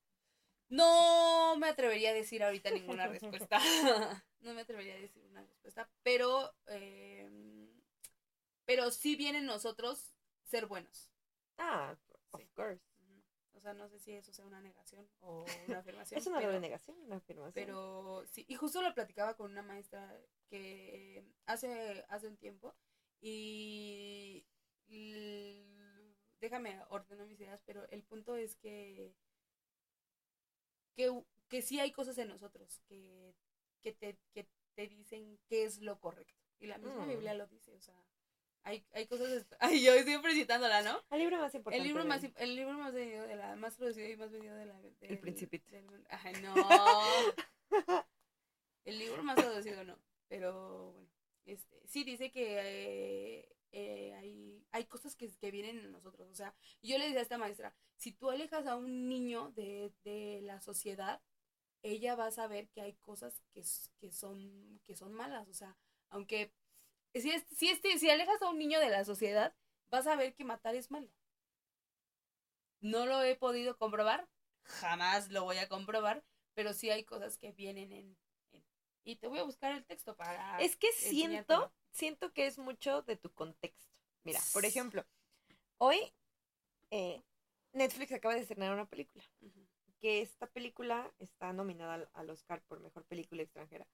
[0.69, 3.59] No me atrevería a decir ahorita ninguna respuesta.
[4.41, 5.89] no me atrevería a decir una respuesta.
[6.03, 7.29] Pero, eh,
[8.65, 11.09] pero sí viene en nosotros ser buenos.
[11.57, 11.95] Ah,
[12.31, 12.83] of course.
[13.53, 16.19] O sea, no sé si eso sea una negación o una afirmación.
[16.19, 17.53] es una pero, negación, una afirmación.
[17.53, 20.15] Pero sí, y justo lo platicaba con una maestra
[20.49, 22.75] que hace, hace un tiempo
[23.21, 24.45] y,
[24.87, 25.65] y
[26.39, 29.15] déjame ordenar mis ideas, pero el punto es que
[30.95, 31.11] que,
[31.47, 33.35] que sí hay cosas en nosotros que,
[33.81, 36.33] que, te, que te dicen qué es lo correcto.
[36.59, 37.09] Y la misma mm.
[37.09, 37.95] Biblia lo dice, o sea,
[38.63, 39.45] hay, hay cosas...
[39.59, 41.03] Ay, yo siempre citándola, ¿no?
[41.11, 41.81] El libro más importante.
[41.81, 44.65] El libro más, el libro más vendido de la, más producido y más vendido de
[44.65, 44.79] la...
[45.01, 45.71] el Principito.
[46.09, 46.55] ay, no.
[48.85, 51.09] el libro más producido no, pero bueno,
[51.45, 56.29] este, sí dice que eh, eh, hay, hay cosas que, que, vienen en nosotros.
[56.29, 59.91] O sea, yo le decía a esta maestra, si tú alejas a un niño de,
[60.05, 61.21] de la sociedad,
[61.83, 63.63] ella va a saber que hay cosas que,
[63.99, 65.49] que, son, que son malas.
[65.49, 65.75] O sea,
[66.07, 66.53] aunque
[67.13, 69.53] si, es, si, si alejas a un niño de la sociedad,
[69.89, 71.11] vas a ver que matar es malo.
[72.79, 74.29] No lo he podido comprobar,
[74.63, 78.17] jamás lo voy a comprobar, pero sí hay cosas que vienen en...
[79.03, 80.61] y te voy a buscar el texto para...
[80.61, 83.93] Es que siento siento que es mucho de tu contexto.
[84.23, 85.05] Mira, por ejemplo,
[85.77, 85.97] hoy
[86.91, 87.23] eh,
[87.73, 89.23] Netflix acaba de estrenar una película.
[89.99, 93.87] Que esta película está nominada al, Oscar por mejor película extranjera.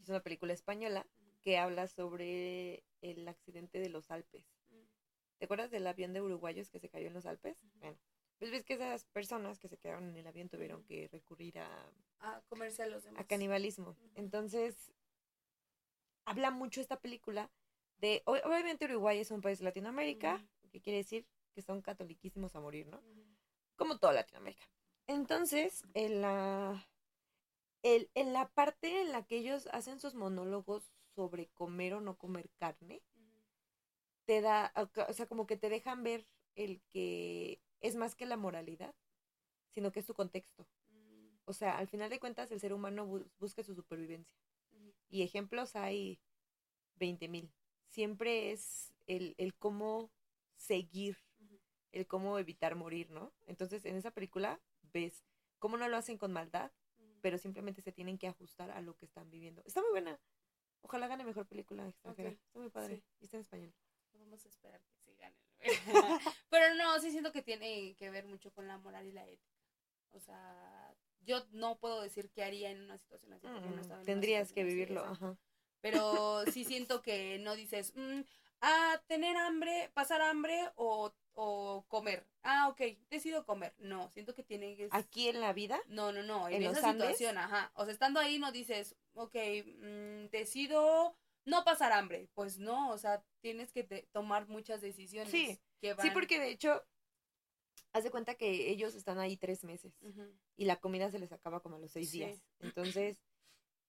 [0.00, 1.06] Es una película española
[1.42, 4.46] que habla sobre el accidente de los Alpes.
[5.38, 7.58] ¿Te acuerdas del avión de uruguayos que se cayó en los Alpes?
[7.80, 7.98] Bueno,
[8.38, 11.92] pues ves que esas personas que se quedaron en el avión tuvieron que recurrir a...
[12.20, 13.20] A comerse a los demás.
[13.20, 13.96] A canibalismo.
[14.14, 14.92] Entonces,
[16.28, 17.50] habla mucho esta película
[17.98, 22.60] de, obviamente Uruguay es un país de Latinoamérica, que quiere decir que son catoliquísimos a
[22.60, 23.02] morir, ¿no?
[23.76, 24.68] Como toda Latinoamérica.
[25.06, 26.86] Entonces, en la,
[27.82, 32.16] el, en la parte en la que ellos hacen sus monólogos sobre comer o no
[32.16, 33.02] comer carne,
[34.26, 38.36] te da, o sea, como que te dejan ver el que es más que la
[38.36, 38.94] moralidad,
[39.70, 40.68] sino que es tu contexto.
[41.46, 43.06] O sea, al final de cuentas, el ser humano
[43.38, 44.36] busca su supervivencia.
[45.08, 46.20] Y ejemplos hay
[46.96, 47.52] 20 mil.
[47.88, 50.10] Siempre es el, el cómo
[50.56, 51.16] seguir,
[51.92, 53.32] el cómo evitar morir, ¿no?
[53.46, 54.60] Entonces, en esa película
[54.92, 55.24] ves
[55.58, 56.70] cómo no lo hacen con maldad,
[57.20, 59.62] pero simplemente se tienen que ajustar a lo que están viviendo.
[59.64, 60.20] Está muy buena.
[60.82, 62.30] Ojalá gane mejor película extranjera.
[62.30, 63.02] Está muy padre.
[63.20, 63.74] Y está en español.
[64.14, 65.36] Vamos a esperar que sí gane.
[66.50, 69.58] pero no, sí siento que tiene que ver mucho con la moral y la ética.
[70.12, 70.87] O sea,
[71.28, 73.46] yo no puedo decir qué haría en una situación así.
[73.46, 75.36] Mm, tendrías que vivirlo, ajá.
[75.80, 78.20] Pero sí siento que no dices, mm,
[78.62, 82.26] ah, tener hambre, pasar hambre o, o comer.
[82.42, 83.74] Ah, ok, decido comer.
[83.78, 84.88] No, siento que tiene que...
[84.90, 85.78] ¿Aquí en la vida?
[85.86, 87.70] No, no, no, en, esa situación, ajá.
[87.74, 89.36] O sea, estando ahí no dices, ok,
[89.80, 91.14] mm, decido
[91.44, 92.28] no pasar hambre.
[92.34, 95.30] Pues no, o sea, tienes que tomar muchas decisiones.
[95.30, 96.82] Sí, sí, porque de hecho,
[97.98, 99.92] haz de cuenta que ellos están ahí tres meses
[100.56, 102.42] y la comida se les acaba como a los seis días.
[102.60, 103.18] Entonces,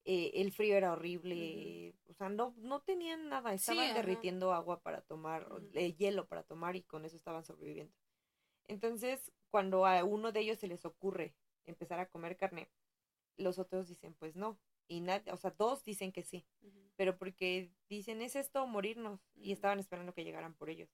[0.05, 5.01] eh, el frío era horrible, o sea, no, no tenían nada, estaban derritiendo agua para
[5.01, 7.93] tomar, eh, hielo para tomar y con eso estaban sobreviviendo.
[8.67, 11.35] Entonces, cuando a uno de ellos se les ocurre
[11.65, 12.69] empezar a comer carne,
[13.37, 16.45] los otros dicen, pues no, y nadie, o sea, dos dicen que sí,
[16.95, 20.89] pero porque dicen, es esto morirnos, y estaban esperando que llegaran por ellos.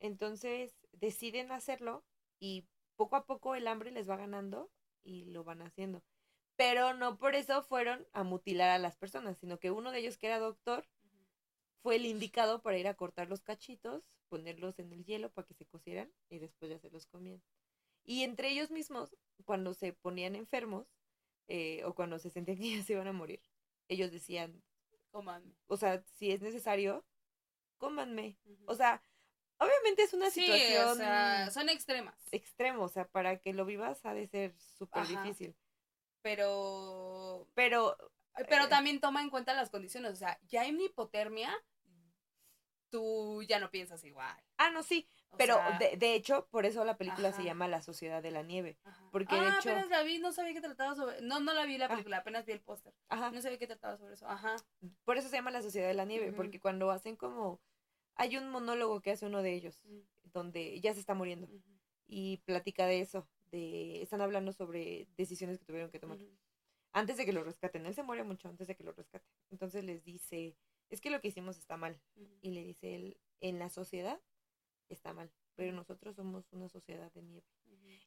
[0.00, 2.04] Entonces, deciden hacerlo
[2.42, 2.66] y
[2.96, 4.68] poco a poco el hambre les va ganando
[5.04, 6.02] y lo van haciendo.
[6.56, 10.18] Pero no por eso fueron a mutilar a las personas, sino que uno de ellos,
[10.18, 10.84] que era doctor,
[11.82, 15.54] fue el indicado para ir a cortar los cachitos, ponerlos en el hielo para que
[15.54, 17.40] se cocieran y después ya se los comían.
[18.04, 20.88] Y entre ellos mismos, cuando se ponían enfermos
[21.46, 23.40] eh, o cuando se sentían que ya se iban a morir,
[23.86, 24.64] ellos decían,
[25.12, 25.54] cómanme.
[25.68, 27.04] O sea, si es necesario,
[27.78, 28.36] cómanme.
[28.66, 29.00] O sea,
[29.62, 30.88] obviamente es una situación.
[30.88, 32.16] O sea, son extremas.
[32.32, 35.56] Extremo, o sea, para que lo vivas ha de ser súper difícil.
[36.22, 37.48] Pero.
[37.54, 37.96] Pero.
[38.48, 40.12] Pero eh, también toma en cuenta las condiciones.
[40.12, 41.52] O sea, ya en hipotermia,
[42.92, 44.36] tú ya no piensas igual.
[44.58, 45.08] Ah, no, sí.
[45.36, 48.78] pero de, de, hecho, por eso la película se llama La Sociedad de la Nieve.
[49.10, 49.70] Porque ah, de hecho...
[49.70, 51.20] apenas la vi, no sabía que trataba sobre...
[51.22, 51.88] No, no la vi la ah.
[51.88, 52.94] película, apenas vi el póster.
[53.08, 53.30] Ajá.
[53.30, 54.28] No sabía que trataba sobre eso.
[54.28, 54.56] Ajá.
[55.04, 57.60] Por eso se llama La Sociedad de la Nieve, porque cuando hacen como...
[58.14, 59.82] Hay un monólogo que hace uno de ellos,
[60.24, 61.48] donde ya se está muriendo.
[62.06, 64.02] Y platica de eso, de...
[64.02, 66.18] Están hablando sobre decisiones que tuvieron que tomar.
[66.92, 67.86] Antes de que lo rescaten.
[67.86, 69.28] Él se muere mucho antes de que lo rescaten.
[69.50, 70.56] Entonces les dice
[70.92, 71.98] es que lo que hicimos está mal.
[72.42, 74.20] Y le dice él, en la sociedad
[74.90, 77.46] está mal, pero nosotros somos una sociedad de nieve.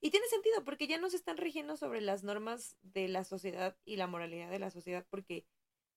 [0.02, 3.76] Y tiene sentido, porque ya no se están rigiendo sobre las normas de la sociedad
[3.86, 5.48] y la moralidad de la sociedad, porque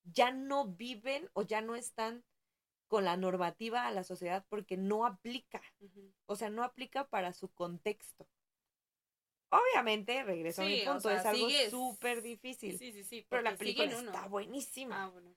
[0.04, 2.24] ya no viven o ya no están
[2.88, 5.62] con la normativa a la sociedad porque no aplica.
[6.26, 8.26] O sea, no aplica para su contexto.
[9.50, 12.76] Obviamente, regreso a mi punto, es algo súper difícil.
[12.78, 13.26] Sí, sí, sí.
[13.28, 15.04] Pero la película está buenísima.
[15.04, 15.34] Ah, bueno,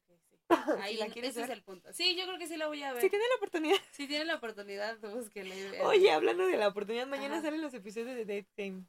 [0.82, 1.94] Ahí, la ese es el punto.
[1.94, 3.02] Sí, yo creo que sí la voy a ver.
[3.02, 3.78] Si tiene la oportunidad.
[3.92, 5.82] Si tiene la oportunidad, búsquele.
[5.82, 8.86] Oye, hablando de la oportunidad, mañana salen los episodios de Dead Game.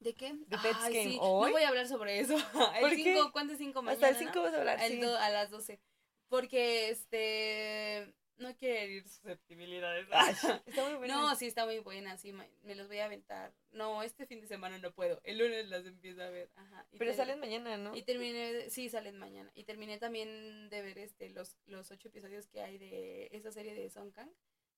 [0.00, 0.32] ¿De qué?
[0.34, 1.04] De Dead Game.
[1.04, 1.16] Sí.
[1.16, 2.34] No voy a hablar sobre eso.
[2.80, 4.08] El 5, ¿cuánto es 5 mañana?
[4.08, 5.00] Hasta el 5 vas a hablar, sí.
[5.02, 5.80] A las 12.
[6.28, 10.08] Porque, este, no quiero herir susceptibilidades.
[10.66, 11.14] está muy buena.
[11.14, 13.54] No, sí, está muy buena, sí, me los voy a aventar.
[13.70, 16.86] No, este fin de semana no puedo, el lunes las empiezo a ver, ajá.
[16.98, 17.94] Pero salen mañana, ¿no?
[17.96, 19.50] Y terminé, sí, salen mañana.
[19.54, 23.74] Y terminé también de ver este los, los ocho episodios que hay de esa serie
[23.74, 24.30] de Song Kang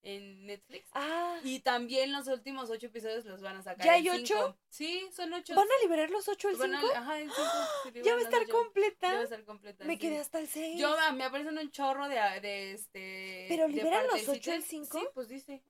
[0.02, 0.88] en Netflix.
[0.92, 1.40] Ah.
[1.42, 3.84] Y también los últimos ocho episodios los van a sacar.
[3.84, 4.56] ¿Ya hay ocho?
[4.68, 5.54] Sí, son ocho.
[5.54, 6.86] ¿Van a liberar los ocho el cinco?
[6.94, 8.00] ajá, el cinco.
[8.04, 9.08] ya va a estar completa.
[9.08, 9.84] Ya va a estar completa.
[9.84, 10.78] Me quedé hasta el seis.
[10.78, 13.46] Yo, me aparecen un chorro de, de este.
[13.48, 14.98] ¿Pero liberan los ocho el cinco?
[14.98, 15.62] Sí, pues dice.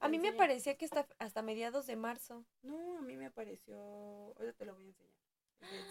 [0.00, 2.44] A mí me parecía que hasta, hasta mediados de marzo.
[2.62, 3.76] No, a mí me apareció.
[4.36, 5.18] Ahorita te lo voy a enseñar.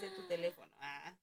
[0.02, 0.72] De tu teléfono.
[0.80, 1.14] Ah.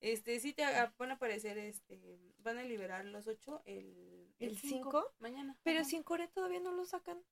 [0.00, 0.62] Este, sí te
[0.96, 4.34] van a aparecer, este, van a liberar los ocho el...
[4.38, 5.12] ¿El cinco?
[5.18, 5.58] Mañana.
[5.62, 7.22] Pero si en Corea todavía no lo sacan.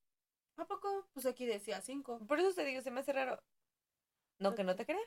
[0.56, 1.08] ¿A poco?
[1.14, 2.18] Pues aquí decía cinco.
[2.26, 3.42] Por eso te digo, se me hace raro.
[4.38, 5.00] No, que no te crea.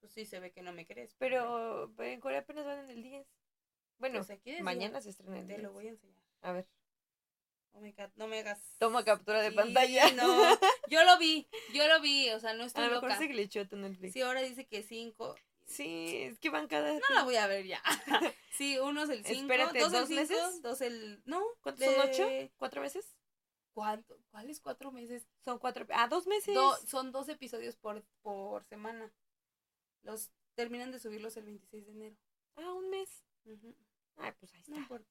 [0.00, 1.14] Pues sí, se ve que no me crees.
[1.14, 3.26] Pero, en Corea apenas van en el 10.
[3.98, 6.22] Bueno, pues mañana se estrena el Te lo voy a enseñar.
[6.42, 6.68] A ver.
[7.72, 8.60] Oh my God, no me hagas.
[8.78, 10.10] Toma captura de pantalla.
[10.12, 10.58] No,
[10.88, 13.68] yo lo vi, yo lo vi, o sea, no estoy A lo mejor se glitchó
[13.68, 14.12] tu Netflix.
[14.14, 15.34] Sí, ahora dice que cinco.
[15.66, 16.92] Sí, es que van cada.
[16.92, 17.82] No la voy a ver ya.
[18.52, 19.40] sí, uno es el 5.
[19.40, 20.62] Espérate, dos, el meses?
[20.62, 21.22] Dos el.
[21.26, 21.42] No.
[21.60, 22.28] ¿Cuántos son ocho?
[22.56, 23.16] ¿Cuatro meses?
[23.74, 24.18] ¿Cuánto?
[24.30, 25.26] ¿Cuáles cuatro meses?
[25.44, 25.86] Son cuatro.
[25.90, 26.56] Ah, dos meses.
[26.86, 29.12] son dos episodios por, por semana.
[30.02, 32.16] Los terminan de subirlos el 26 de enero.
[32.56, 33.22] Ah, un mes.
[34.16, 34.72] Ay, pues ahí está.
[34.72, 35.10] No importa.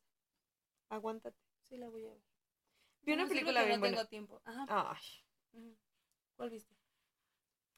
[0.89, 1.37] Aguántate.
[1.63, 2.21] Sí, la voy a ver.
[3.03, 4.41] Vi una película bien no tengo tiempo.
[4.45, 4.97] Ajá.
[5.53, 5.77] Ay.
[6.35, 6.75] ¿Cuál viste?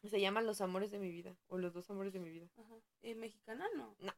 [0.03, 1.35] Se llama Los Amores de mi vida.
[1.47, 2.47] O Los Dos Amores de mi vida.
[2.57, 2.75] Ajá.
[3.01, 3.95] ¿Eh, ¿Mexicana no?
[3.99, 4.13] No.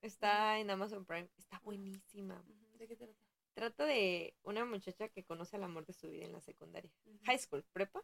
[0.00, 1.28] Está en Amazon Prime.
[1.38, 2.42] Está buenísima.
[2.78, 3.14] ¿De qué trata?
[3.54, 6.90] Trata de una muchacha que conoce al amor de su vida en la secundaria.
[7.24, 8.02] High school, prepa.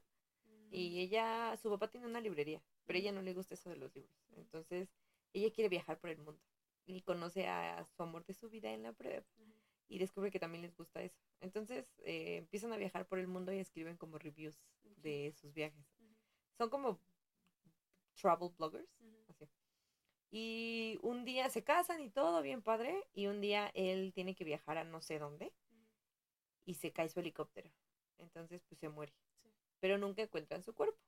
[0.70, 0.98] Y mm.
[0.98, 4.14] ella, su papá tiene una librería, pero ella no le gusta eso de los libros.
[4.36, 4.88] Entonces,
[5.32, 6.40] ella quiere viajar por el mundo.
[6.86, 9.28] Y conoce a su amor de su vida en la prepa.
[9.88, 11.20] Y descubre que también les gusta eso.
[11.40, 14.56] Entonces, eh, empiezan a viajar por el mundo y escriben como reviews
[14.96, 15.84] de sus viajes.
[16.56, 17.00] Son como
[18.20, 18.88] travel bloggers.
[19.28, 19.48] Así.
[20.30, 23.06] Y un día se casan y todo bien padre.
[23.12, 25.52] Y un día él tiene que viajar a no sé dónde.
[26.64, 27.70] Y se cae su helicóptero.
[28.18, 29.12] Entonces pues se muere.
[29.80, 30.98] Pero nunca encuentran su cuerpo.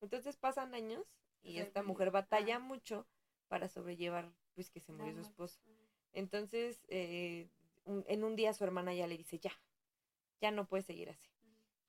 [0.00, 1.06] Entonces pasan años
[1.42, 3.06] y esta mujer batalla mucho
[3.48, 5.60] para sobrellevar pues que se murió su esposo.
[6.12, 7.48] Entonces eh,
[7.84, 9.52] en un día su hermana ya le dice, ya,
[10.40, 11.30] ya no puede seguir así.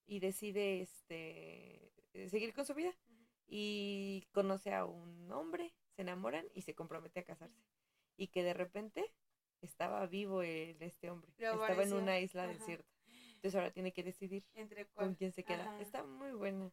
[0.06, 1.92] Y decide este,
[2.30, 2.94] seguir con su vida.
[3.48, 7.64] Y conoce a un hombre, se enamoran y se compromete a casarse.
[8.18, 9.14] Y que de repente
[9.62, 11.32] estaba vivo el, este hombre.
[11.38, 12.90] estaba en una isla desierta.
[13.36, 14.46] Entonces ahora tiene que decidir
[14.94, 15.80] con quién se queda.
[15.82, 16.72] Está muy buena.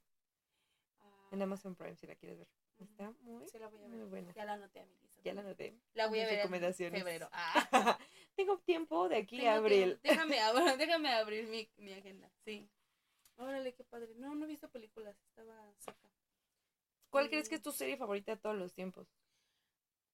[1.33, 1.45] En ah.
[1.45, 2.49] Amazon Prime, si la quieres ver.
[2.79, 3.45] Está muy,
[3.89, 4.33] muy buena.
[4.33, 5.21] Ya la anoté a mi lista.
[5.23, 5.77] Ya la anoté.
[5.95, 7.29] La voy a ver en febrero.
[7.33, 7.99] Ah.
[8.37, 9.99] Tengo tiempo de aquí a abril.
[10.03, 10.37] Déjame,
[10.79, 12.31] déjame abrir mi, mi agenda.
[12.45, 12.71] Sí.
[13.37, 14.15] Órale, qué padre.
[14.17, 15.17] No, no he visto películas.
[15.29, 16.09] Estaba seca.
[17.11, 19.09] ¿Cuál crees que es tu serie favorita de todos los tiempos?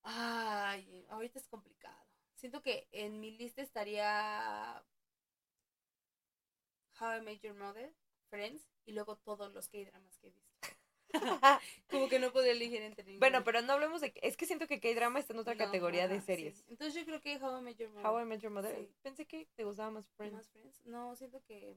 [0.03, 2.07] Ay, ahorita es complicado.
[2.35, 4.83] Siento que en mi lista estaría
[7.01, 7.93] How I Met Your Mother,
[8.31, 10.57] Friends y luego todos los K-dramas que he visto.
[11.91, 13.21] Como que no podría elegir entre ninguno.
[13.21, 14.13] Bueno, pero no hablemos de.
[14.23, 16.65] Es que siento que K-drama está en otra categoría de series.
[16.69, 18.07] Entonces yo creo que How I Met Your Mother.
[18.07, 18.89] How I Met Your Mother.
[19.03, 20.35] Pensé que te gustaba más Friends.
[20.35, 20.85] ¿Más Friends?
[20.87, 21.77] No, siento que.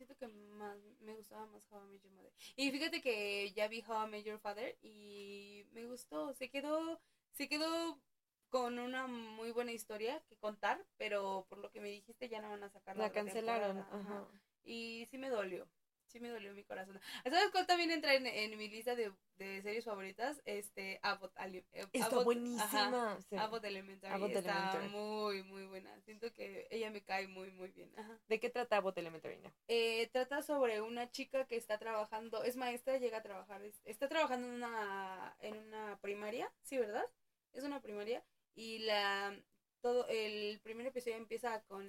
[0.00, 2.32] Siento que más me gustaba más How I Met Your Mother.
[2.56, 6.32] Y fíjate que ya vi How I Met Your Father y me gustó.
[6.32, 6.98] Se quedó.
[7.32, 8.00] Se quedó
[8.48, 12.48] con una muy buena historia que contar, pero por lo que me dijiste ya no
[12.48, 13.80] van a sacar la, la cancelaron.
[13.80, 14.26] Ajá.
[14.64, 15.68] Y sí me dolió
[16.10, 17.00] sí me dolió mi corazón.
[17.24, 20.42] ¿Sabes cuál también entra en, mi lista de, series favoritas?
[20.44, 21.32] Este, Abbott.
[21.38, 23.18] Eh, está buenísima.
[23.38, 24.32] Abbott Elementary.
[24.32, 25.98] está muy, muy buena.
[26.02, 27.90] Siento que ella me cae muy, muy bien.
[28.28, 29.38] ¿De qué trata Abbott Elementary?
[29.68, 34.48] Eh, trata sobre una chica que está trabajando, es maestra, llega a trabajar, está trabajando
[34.48, 37.04] en una, en una primaria, ¿sí, verdad?
[37.52, 38.24] Es una primaria.
[38.54, 39.40] Y la,
[39.80, 41.86] todo, el primer episodio empieza con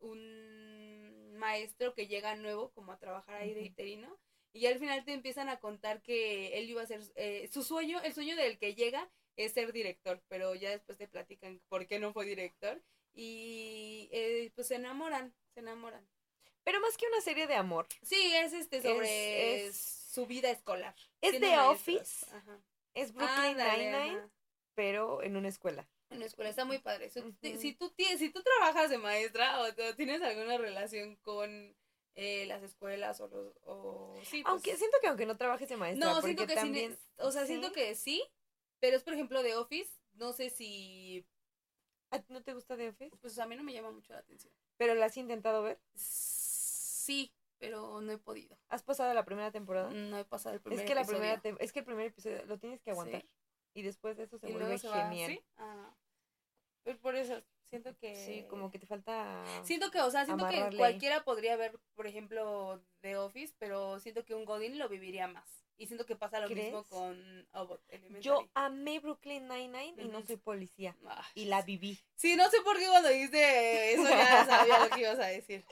[0.00, 0.57] un
[1.38, 4.18] maestro que llega nuevo como a trabajar ahí de interino
[4.52, 8.00] y al final te empiezan a contar que él iba a ser eh, su sueño,
[8.02, 11.98] el sueño del que llega es ser director, pero ya después te platican por qué
[11.98, 12.82] no fue director
[13.14, 16.06] y eh, pues se enamoran, se enamoran.
[16.64, 17.86] Pero más que una serie de amor.
[18.02, 20.94] Sí, es este sobre su vida escolar.
[21.20, 22.26] Es de Office.
[22.94, 24.28] Es Brooklyn Nine-Nine,
[24.74, 26.50] pero en una escuela en la escuela.
[26.50, 27.10] Está muy padre.
[27.10, 27.20] Si,
[27.74, 31.74] tú, si tú trabajas de maestra o, tienes alguna relación con
[32.14, 33.56] eh, las escuelas o los...
[33.64, 36.06] O, sí, pues aunque siento que aunque no trabajes de maestra.
[36.06, 37.12] No, siento que también, sí.
[37.18, 38.22] O sea, siento que sí,
[38.80, 39.90] pero es por ejemplo de Office.
[40.14, 41.24] No sé si...
[42.10, 43.16] ¿A ti no te gusta de Office?
[43.20, 44.52] Pues a mí no me llama mucho la atención.
[44.76, 45.78] ¿Pero la has intentado ver?
[45.94, 48.58] Sí, pero no he podido.
[48.68, 49.90] ¿Has pasado la primera temporada?
[49.90, 52.58] No he pasado el primer es que La primera es que el primer episodio lo
[52.58, 53.24] tienes que aguantar.
[53.78, 55.40] Y después de eso se vuelve genial.
[55.56, 55.94] Ah.
[56.82, 58.16] Pues por eso, siento que...
[58.16, 59.44] Sí, como que te falta...
[59.62, 64.24] Siento que, o sea, siento que cualquiera podría ver, por ejemplo, The Office, pero siento
[64.24, 65.64] que un Godin lo viviría más.
[65.76, 67.80] Y siento que pasa lo mismo con Abbott
[68.20, 70.96] Yo amé Brooklyn Nine-Nine y no soy policía.
[71.34, 72.00] y la viví.
[72.16, 75.64] Sí, no sé por qué cuando dijiste eso ya sabía lo que ibas a decir.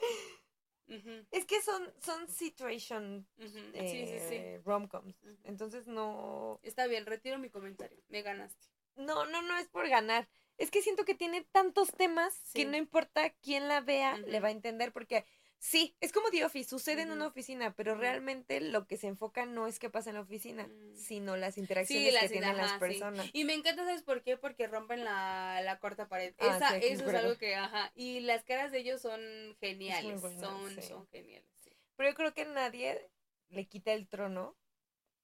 [1.31, 3.27] Es que son, son situation
[3.73, 5.15] eh, rom-coms.
[5.43, 6.59] Entonces no.
[6.63, 8.01] Está bien, retiro mi comentario.
[8.07, 8.67] Me ganaste.
[8.95, 10.27] No, no, no es por ganar.
[10.57, 14.47] Es que siento que tiene tantos temas que no importa quién la vea, le va
[14.47, 14.91] a entender.
[14.91, 15.25] Porque
[15.59, 19.45] sí, es como The Office, sucede en una oficina, pero realmente lo que se enfoca
[19.45, 20.95] no es qué pasa en la oficina, mm.
[20.95, 23.29] sino las interacciones que tienen las personas.
[23.33, 24.37] Y me encanta, ¿sabes por qué?
[24.37, 26.33] Porque rompen la, la cuarta pared.
[26.39, 27.91] Ah, Esa, eso es algo que, ajá.
[27.95, 29.21] Y las caras de ellos son
[29.59, 30.21] geniales.
[30.21, 31.47] son, son geniales.
[31.95, 33.09] Pero yo creo que nadie
[33.49, 34.55] le quita el trono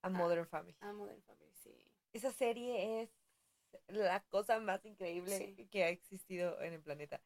[0.01, 0.75] a Modern Family.
[0.81, 1.75] A Modern Family, sí.
[2.11, 3.09] Esa serie es
[3.87, 7.21] la cosa más increíble que ha existido en el planeta.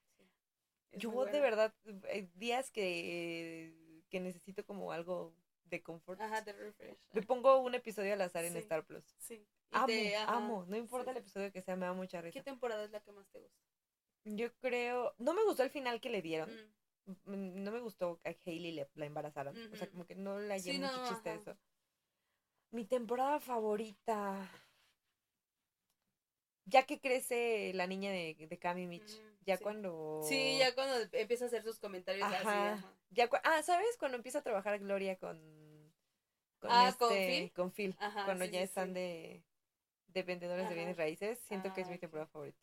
[0.94, 1.74] Yo de verdad,
[2.12, 5.36] hay días que, que necesito como algo
[5.66, 6.20] de confort.
[6.22, 6.98] Ajá, de refresh.
[7.14, 9.04] Me pongo un episodio al azar en Star Plus.
[9.20, 9.46] Sí.
[9.72, 9.94] Amo,
[10.28, 10.66] amo.
[10.68, 12.34] No importa el episodio que sea, me da mucha risa.
[12.34, 13.58] ¿Qué temporada es la que más te gusta?
[14.24, 16.50] Yo creo, no me gustó el final que le dieron.
[17.26, 17.64] Mm.
[17.64, 19.56] No me gustó que a Hailey le, la embarazaran.
[19.72, 21.58] O sea, como que no la hallé mucho chiste eso.
[22.72, 24.50] Mi temporada favorita
[26.68, 30.22] ya que crece la niña de, de Cami Mitch, ya cuando...
[30.28, 32.84] Sí, ya cuando empieza a hacer sus comentarios así.
[33.12, 33.96] Ya ah, ¿sabes?
[33.98, 35.38] Cuando empieza a trabajar Gloria con...
[36.60, 37.54] Con ah, con este, Phil.
[37.54, 37.96] Con Phil
[38.26, 39.44] cuando ya están de,
[40.08, 42.60] de vendedores de bienes raíces, siento que es mi ah, temporada favorita.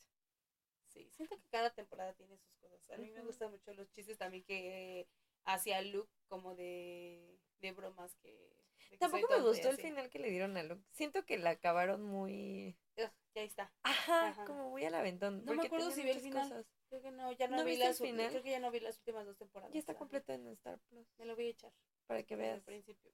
[0.89, 2.91] Sí, siento que cada temporada tiene sus cosas.
[2.91, 5.09] A mí me gustan mucho los chistes también que
[5.45, 8.53] hacía Luke como de, de bromas que...
[8.99, 10.83] Tampoco me gustó el final que le dieron a Luke.
[10.93, 13.72] Siento que la acabaron muy ya está.
[13.82, 15.45] Ajá, como muy al aventón.
[15.45, 16.66] No me acuerdo si vi el final.
[16.88, 18.30] Creo que no, ya no, vi las final?
[18.30, 19.72] Creo que ya no vi las últimas dos temporadas.
[19.72, 21.07] Ya está completa en Star Plus.
[21.18, 21.72] Me lo voy a echar.
[22.07, 22.55] Para que veas.
[22.55, 23.11] Al principio.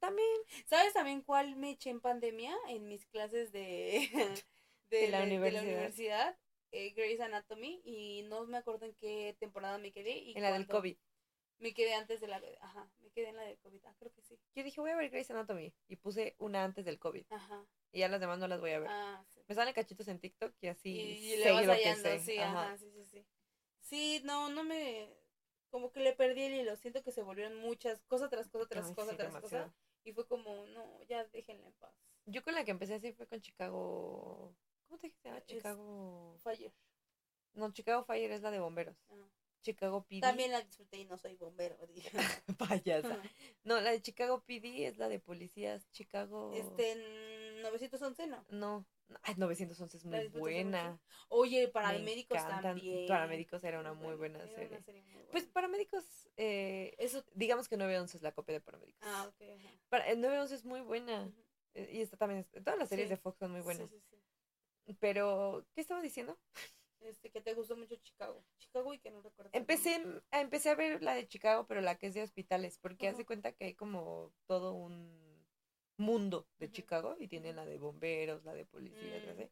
[0.00, 0.36] También.
[0.66, 2.54] ¿Sabes también cuál me eché en pandemia?
[2.68, 4.08] En mis clases de,
[4.90, 6.36] de, la, universidad.
[6.72, 10.18] eh, Grey's Anatomy y no me acuerdo en qué temporada me quedé.
[10.18, 10.96] Y en la del COVID.
[11.64, 12.42] Me quedé antes de la.
[12.60, 13.80] Ajá, me quedé en la del COVID.
[13.86, 14.38] Ah, creo que sí.
[14.54, 15.72] Yo dije, voy a ver Grey's Anatomy.
[15.88, 17.24] Y puse una antes del COVID.
[17.30, 17.66] Ajá.
[17.90, 18.90] Y ya las demás no las voy a ver.
[18.90, 19.40] Ah, sí.
[19.48, 20.90] Me salen cachitos en TikTok y así.
[20.90, 22.76] Y, le vas hallando, sí, ajá.
[22.76, 23.26] sí, sí, sí.
[23.80, 25.08] Sí, no, no me.
[25.70, 26.76] Como que le perdí el hilo.
[26.76, 29.74] Siento que se volvieron muchas, cosa tras cosa, tras cosa, tras cosa.
[30.04, 31.94] Y fue como, no, ya déjenla en paz.
[32.26, 34.54] Yo con la que empecé así fue con Chicago.
[34.86, 35.30] ¿Cómo te dijiste?
[35.46, 36.36] Chicago.
[36.42, 36.74] Fire.
[37.54, 38.98] No, Chicago Fire es la de bomberos.
[39.08, 39.26] Ah.
[39.64, 40.20] Chicago PD.
[40.20, 41.76] También la disfruté y no soy bombero.
[42.58, 43.20] Payasa.
[43.64, 45.90] no, la de Chicago PD es la de policías.
[45.90, 46.52] Chicago.
[46.54, 46.94] Este,
[47.62, 48.44] 911, ¿no?
[48.50, 48.86] No.
[49.22, 51.00] Ay, 911 es muy buena.
[51.28, 53.08] Oye, paramédicos también.
[53.08, 54.82] Paramédicos era una muy buena serie.
[55.30, 56.04] Pues paramédicos,
[56.36, 59.08] eh, eso, digamos que 911 es la copia de paramédicos.
[59.08, 59.42] Ah, ok.
[59.88, 61.30] Para, 911 es muy buena.
[61.74, 63.88] Eh, y esta también, todas las series de Fox son muy buenas.
[63.90, 64.16] Sí, sí,
[64.86, 64.96] sí.
[65.00, 66.38] Pero, ¿qué estaba diciendo?
[67.04, 68.44] Este, que te gustó mucho Chicago.
[68.58, 69.50] Chicago y que no recuerdo.
[69.52, 73.08] Empecé, a, empecé a ver la de Chicago, pero la que es de hospitales, porque
[73.08, 75.46] hace cuenta que hay como todo un
[75.98, 79.42] mundo de Chicago y tiene la de bomberos, la de policías, mm.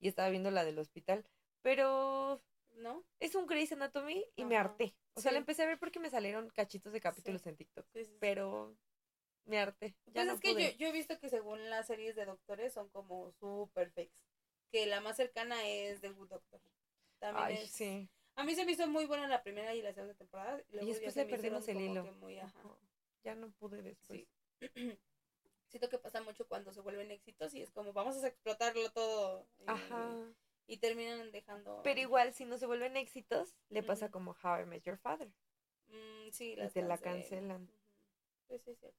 [0.00, 1.24] y estaba viendo la del hospital,
[1.60, 2.42] pero
[2.76, 3.04] ¿no?
[3.20, 4.96] Es un Grey's Anatomy y me harté.
[5.14, 7.86] O sea, la empecé a ver porque me salieron cachitos de capítulos en TikTok,
[8.18, 8.74] pero
[9.44, 9.94] me harté.
[10.12, 13.30] pues es que yo, yo, he visto que según las series de doctores son como
[13.32, 14.16] super fakes,
[14.70, 16.60] que la más cercana es The Good Doctor.
[17.22, 18.10] También Ay, sí.
[18.34, 20.60] A mí se me hizo muy buena la primera y la segunda temporada.
[20.72, 22.04] Y, después le perdimos el hilo.
[23.22, 24.26] Ya no pude después.
[25.68, 29.46] Siento que pasa mucho cuando se vuelven éxitos y es como vamos a explotarlo todo.
[29.66, 30.10] Ajá.
[30.66, 31.80] Y terminan dejando.
[31.84, 35.32] Pero igual, si no se vuelven éxitos, le pasa como How I Met Your Father.
[35.86, 37.70] Mm, sí, y te la cancelan.
[38.48, 38.98] Sí, sí, cierto.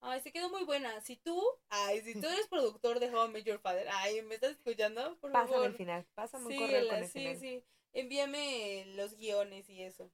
[0.00, 1.00] Ay, se quedó muy buena.
[1.00, 4.36] Si tú, ay, si tú eres productor de How I Met Your Father, ay, ¿me
[4.36, 5.18] estás escuchando?
[5.18, 9.82] Por Pásame el final, pásame un correo con el Sí, sí, envíame los guiones y
[9.82, 10.10] eso.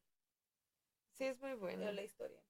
[1.12, 1.90] Sí, es muy bueno.
[1.92, 2.40] la historia.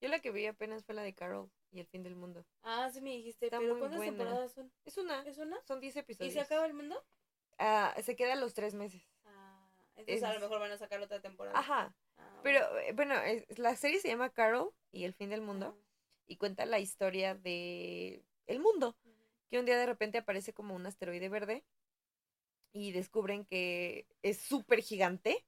[0.00, 2.46] Yo la que vi apenas fue la de Carol y el fin del mundo.
[2.62, 4.72] Ah, sí me dijiste, pero ¿cuántas temporadas son?
[4.84, 5.22] Es una.
[5.26, 5.62] ¿Es una?
[5.64, 6.32] Son 10 episodios.
[6.32, 7.04] ¿Y se acaba el mundo?
[7.58, 9.02] Ah, se queda los tres meses.
[9.26, 11.58] Ah, entonces a lo mejor van a sacar otra temporada.
[11.58, 11.94] Ajá.
[12.16, 13.14] Ah, pero, eh, bueno,
[13.56, 15.76] la serie se llama Carol y el fin del mundo
[16.26, 18.96] y cuenta la historia de el mundo,
[19.48, 21.64] que un día de repente aparece como un asteroide verde
[22.72, 25.44] y descubren que es súper gigante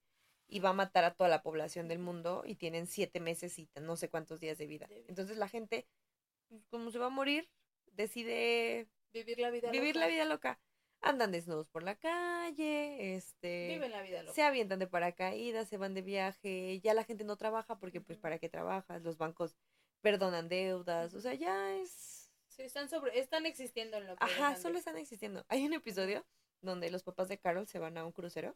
[0.48, 3.68] y va a matar a toda la población del mundo y tienen siete meses y
[3.80, 4.86] no sé cuántos días de vida.
[5.08, 5.86] Entonces la gente,
[6.48, 7.48] pues, como se va a morir,
[7.86, 10.60] decide vivir la vida vivir la vida loca.
[11.00, 14.34] Andan desnudos por la calle, este, viven la vida loca.
[14.34, 18.18] se avientan de paracaídas, se van de viaje, ya la gente no trabaja porque pues
[18.18, 19.56] para qué trabajas, los bancos
[20.02, 22.30] perdonan deudas, o sea, ya es...
[22.48, 25.44] Sí, están sobre, están existiendo en lo que Ajá, solo están existiendo.
[25.48, 26.26] Hay un episodio
[26.60, 28.54] donde los papás de Carol se van a un crucero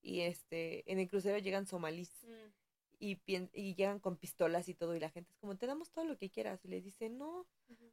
[0.00, 2.12] y este, en el crucero llegan somalíes.
[2.24, 2.63] Mm
[3.04, 3.20] y,
[3.52, 6.16] y llegan con pistolas y todo y la gente es como, te damos todo lo
[6.16, 6.64] que quieras.
[6.64, 7.46] Y le dice, no,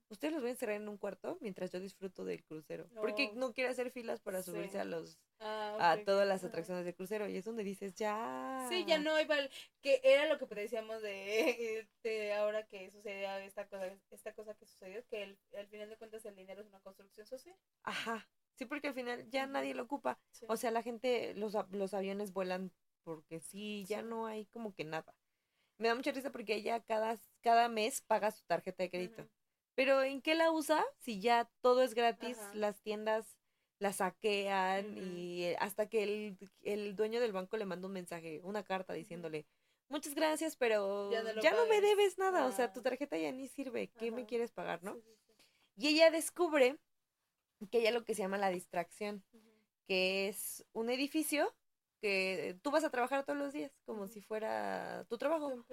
[0.07, 2.87] ustedes los voy a encerrar en un cuarto mientras yo disfruto del crucero.
[2.95, 5.19] Porque no quiere hacer filas para subirse a los...
[5.39, 9.19] Ah, a todas las atracciones del crucero y es donde dices ya sí ya no
[9.19, 9.49] igual
[9.81, 14.67] que era lo que decíamos de, de ahora que sucedía esta cosa esta cosa que
[14.67, 17.55] sucedió que al final de cuentas el dinero es una construcción social.
[17.81, 21.93] Ajá sí porque al final ya nadie lo ocupa o sea la gente los, los
[21.95, 22.71] aviones vuelan
[23.03, 25.13] porque sí, ya no hay como que nada.
[25.77, 29.27] Me da mucha risa porque ella cada, cada mes paga su tarjeta de crédito.
[29.75, 30.83] Pero ¿en qué la usa?
[30.99, 33.37] Si ya todo es gratis, las tiendas
[33.79, 38.39] la saquean y eh, hasta que el, el, dueño del banco le manda un mensaje,
[38.43, 39.47] una carta diciéndole,
[39.89, 41.09] muchas gracias, pero
[41.41, 44.51] ya no, me debes nada, o sea, tu tarjeta ya ni sirve, ¿qué me quieres
[44.51, 44.99] pagar, no?
[45.77, 46.77] Y ella descubre
[47.71, 49.23] que ella lo que se llama la distracción,
[49.87, 51.51] que es un edificio
[52.01, 55.63] que tú vas a trabajar todos los días como si fuera tu trabajo.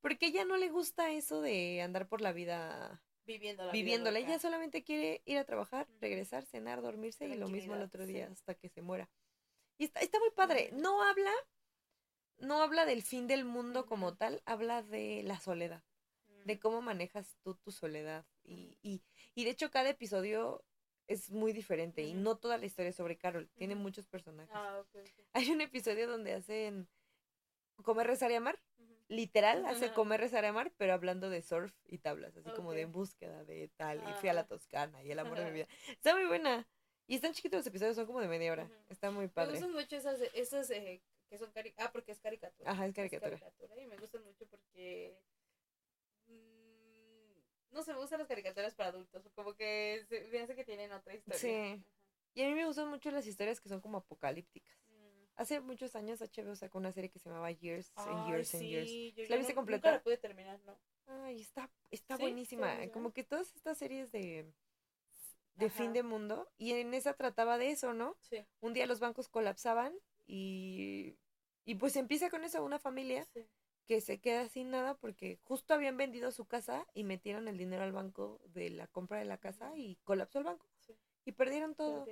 [0.00, 3.72] Porque ella no le gusta eso de andar por la vida viviéndola.
[3.72, 4.18] Viviéndola.
[4.18, 8.28] ella solamente quiere ir a trabajar, regresar, cenar, dormirse y lo mismo el otro día
[8.30, 9.10] hasta que se muera.
[9.78, 10.70] Y está, está muy padre.
[10.72, 11.32] No habla,
[12.38, 15.82] no habla del fin del mundo como tal, habla de la soledad,
[16.44, 18.26] de cómo manejas tú tu soledad.
[18.44, 19.02] Y, y,
[19.34, 20.64] y de hecho cada episodio
[21.08, 24.54] es muy diferente y no toda la historia es sobre Carol, tiene muchos personajes.
[24.54, 24.82] Ah,
[25.32, 26.86] Hay un episodio donde hacen
[27.82, 28.60] comer, rezar y amar,
[29.08, 32.84] literal, hace comer, rezar y amar, pero hablando de surf y tablas, así como de
[32.84, 35.68] búsqueda de tal, y fui a la Toscana y el amor de mi vida.
[35.88, 36.68] Está muy buena.
[37.06, 38.70] Y están chiquitos los episodios, son como de media hora.
[38.90, 39.52] Está muy padre.
[39.52, 41.00] Me gustan mucho esas, esas eh,
[41.30, 42.70] que son cari ah, porque es caricatura.
[42.70, 43.34] Ajá, es caricatura.
[43.34, 45.18] Es caricatura y me gustan mucho porque
[47.70, 51.14] no sé, me gustan las caricaturas para adultos, como que me hace que tienen otra
[51.14, 51.38] historia.
[51.38, 51.84] Sí.
[52.34, 54.76] Y a mí me gustan mucho las historias que son como apocalípticas.
[54.88, 55.24] Mm.
[55.36, 59.28] Hace muchos años HBO sacó una serie que se llamaba Years and Years and Years.
[59.28, 59.92] ¿La viste completa?
[59.92, 60.78] la pude terminar, ¿no?
[61.06, 62.76] Ay, está, está buenísima.
[62.92, 64.52] Como que todas estas series de,
[65.54, 68.16] de fin de mundo, y en esa trataba de eso, ¿no?
[68.20, 68.44] Sí.
[68.60, 69.94] Un día los bancos colapsaban
[70.26, 71.16] y,
[71.64, 73.26] y pues empieza con eso una familia
[73.88, 77.82] que se queda sin nada porque justo habían vendido su casa y metieron el dinero
[77.82, 80.66] al banco de la compra de la casa y colapsó el banco.
[81.24, 82.06] Y perdieron todo.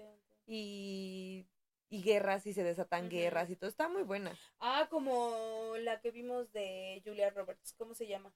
[0.47, 1.47] Y,
[1.91, 3.69] y guerras y se desatan guerras y todo.
[3.69, 4.35] Está muy buena.
[4.59, 7.75] Ah, como la que vimos de Julia Roberts.
[7.75, 8.33] ¿Cómo se llama?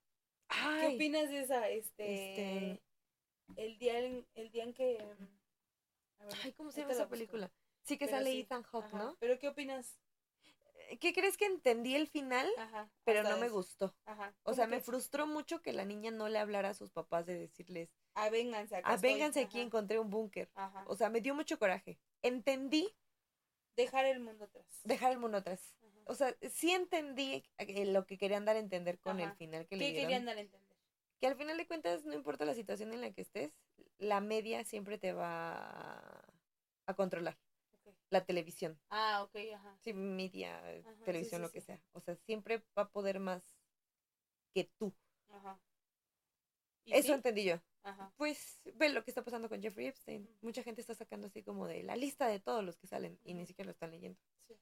[0.49, 1.67] ¿Qué opinas de esa?
[1.71, 2.83] Este, este...
[3.57, 4.99] El, día en, el día en que...
[6.45, 7.51] Ay, ¿cómo se llama esa película?
[7.85, 9.17] Sí que sale Ethan Hawke, ¿no?
[9.19, 9.99] ¿Pero qué opinas?
[10.99, 12.49] ¿Qué crees que entendí el final?
[13.05, 13.95] pero no me gustó.
[14.43, 17.39] O sea, me frustró mucho que la niña no le hablara a sus papás de
[17.39, 17.91] decirles.
[18.15, 18.91] Avénganse acá.
[18.91, 20.51] Avénganse aquí, encontré un búnker.
[20.87, 21.99] O sea, me dio mucho coraje.
[22.23, 22.95] Entendí.
[23.77, 24.67] Dejar el mundo atrás.
[24.85, 25.75] Dejar el mundo atrás.
[26.05, 29.77] O sea, sí entendí eh, lo que querían dar a entender con el final que
[29.77, 29.97] le dieron.
[29.97, 30.77] ¿Qué querían dar a entender?
[31.21, 33.53] Que al final de cuentas, no importa la situación en la que estés,
[33.99, 36.25] la media siempre te va
[36.87, 37.39] a controlar
[38.11, 38.79] la televisión.
[38.91, 39.79] Ah, ok, ajá.
[39.81, 40.61] Sí, media,
[41.05, 41.81] televisión, lo que sea.
[41.93, 43.43] O sea, siempre va a poder más
[44.53, 44.93] que tú.
[45.29, 45.59] Ajá.
[46.87, 47.61] Eso entendí yo.
[47.83, 48.13] Ajá.
[48.17, 50.29] Pues ve lo que está pasando con Jeffrey Epstein.
[50.43, 53.35] Mucha gente está sacando así como de la lista de todos los que salen y
[53.35, 54.19] ni siquiera lo están leyendo.
[54.47, 54.61] Sí.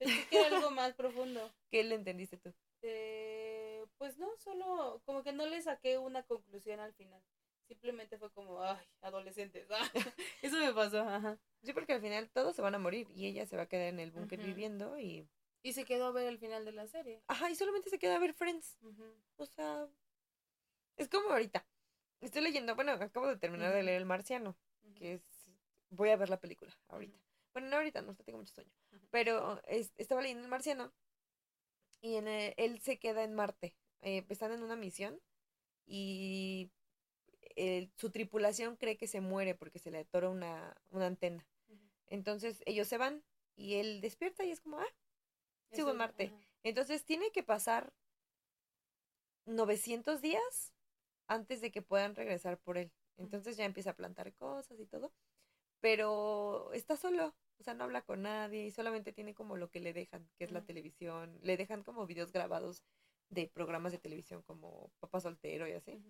[0.00, 1.50] Es que algo más profundo.
[1.70, 2.52] ¿Qué le entendiste tú?
[2.82, 7.22] Eh, pues no, solo como que no le saqué una conclusión al final.
[7.66, 9.66] Simplemente fue como, ay, adolescentes.
[9.70, 9.90] Ah,
[10.42, 11.38] eso me pasó, ajá.
[11.62, 13.88] Sí, porque al final todos se van a morir y ella se va a quedar
[13.88, 15.28] en el búnker viviendo y...
[15.62, 17.22] Y se quedó a ver el final de la serie.
[17.26, 18.76] Ajá, y solamente se queda a ver Friends.
[19.36, 19.88] O sea,
[20.96, 21.66] es como ahorita.
[22.20, 24.58] Estoy leyendo, bueno, acabo de terminar de leer El Marciano,
[24.94, 25.22] que es...
[25.88, 27.18] Voy a ver la película ahorita.
[27.54, 28.70] Bueno, no ahorita, no, tengo mucho sueño.
[29.10, 29.62] Pero
[29.96, 30.92] estaba leyendo El Marciano
[32.00, 33.74] y en él se queda en Marte.
[34.02, 35.18] Eh, están en una misión
[35.86, 36.70] y
[37.96, 41.46] su tripulación cree que se muere porque se le atora una, una antena.
[42.06, 43.22] Entonces ellos se van
[43.56, 44.94] y él despierta y es como, ah,
[45.72, 46.32] sigo en Marte.
[46.62, 47.92] Entonces tiene que pasar
[49.46, 50.72] 900 días
[51.26, 52.92] antes de que puedan regresar por él.
[53.16, 55.12] Entonces ya empieza a plantar cosas y todo.
[55.80, 59.80] Pero está solo, o sea, no habla con nadie y solamente tiene como lo que
[59.80, 61.38] le dejan, que es la televisión.
[61.42, 62.82] Le dejan como videos grabados
[63.28, 66.02] de programas de televisión como Papá Soltero y así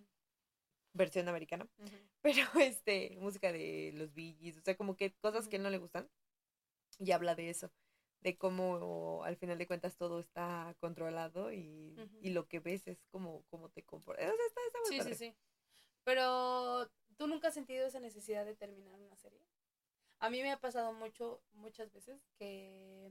[0.94, 1.68] versión americana,
[2.22, 6.08] pero este, música de los Bee o sea, como que cosas que no le gustan,
[6.98, 7.70] y habla de eso,
[8.20, 13.04] de cómo al final de cuentas todo está controlado y, y lo que ves es
[13.10, 14.32] como, como te comportas.
[14.32, 15.36] O sea, está, está muy sí, sí, sí.
[16.04, 19.40] Pero, ¿tú nunca has sentido esa necesidad de terminar una serie?
[20.20, 23.10] A mí me ha pasado mucho, muchas veces que,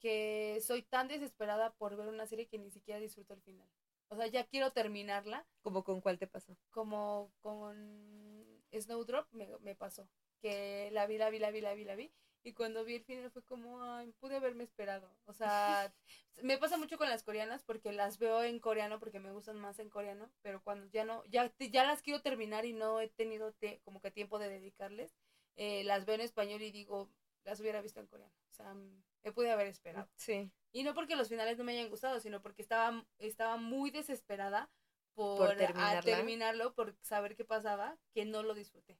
[0.00, 3.68] que soy tan desesperada por ver una serie que ni siquiera disfruto el final.
[4.14, 5.44] O sea, ya quiero terminarla.
[5.62, 6.56] ¿Cómo con cuál te pasó?
[6.70, 10.08] Como con Snowdrop me, me pasó.
[10.40, 12.12] Que la vi, la vi, la vi, la vi, la vi.
[12.44, 15.10] Y cuando vi el final fue como, ay, pude haberme esperado.
[15.24, 15.92] O sea,
[16.42, 19.80] me pasa mucho con las coreanas porque las veo en coreano porque me gustan más
[19.80, 23.52] en coreano, pero cuando ya no, ya, ya las quiero terminar y no he tenido
[23.82, 25.16] como que tiempo de dedicarles,
[25.56, 27.10] eh, las veo en español y digo,
[27.44, 28.34] las hubiera visto en coreano.
[28.50, 30.08] O sea, me pude haber esperado.
[30.16, 30.52] Sí.
[30.74, 34.68] Y no porque los finales no me hayan gustado, sino porque estaba, estaba muy desesperada
[35.14, 35.56] por,
[36.02, 38.98] terminarlo, por saber qué pasaba, que no lo disfruté.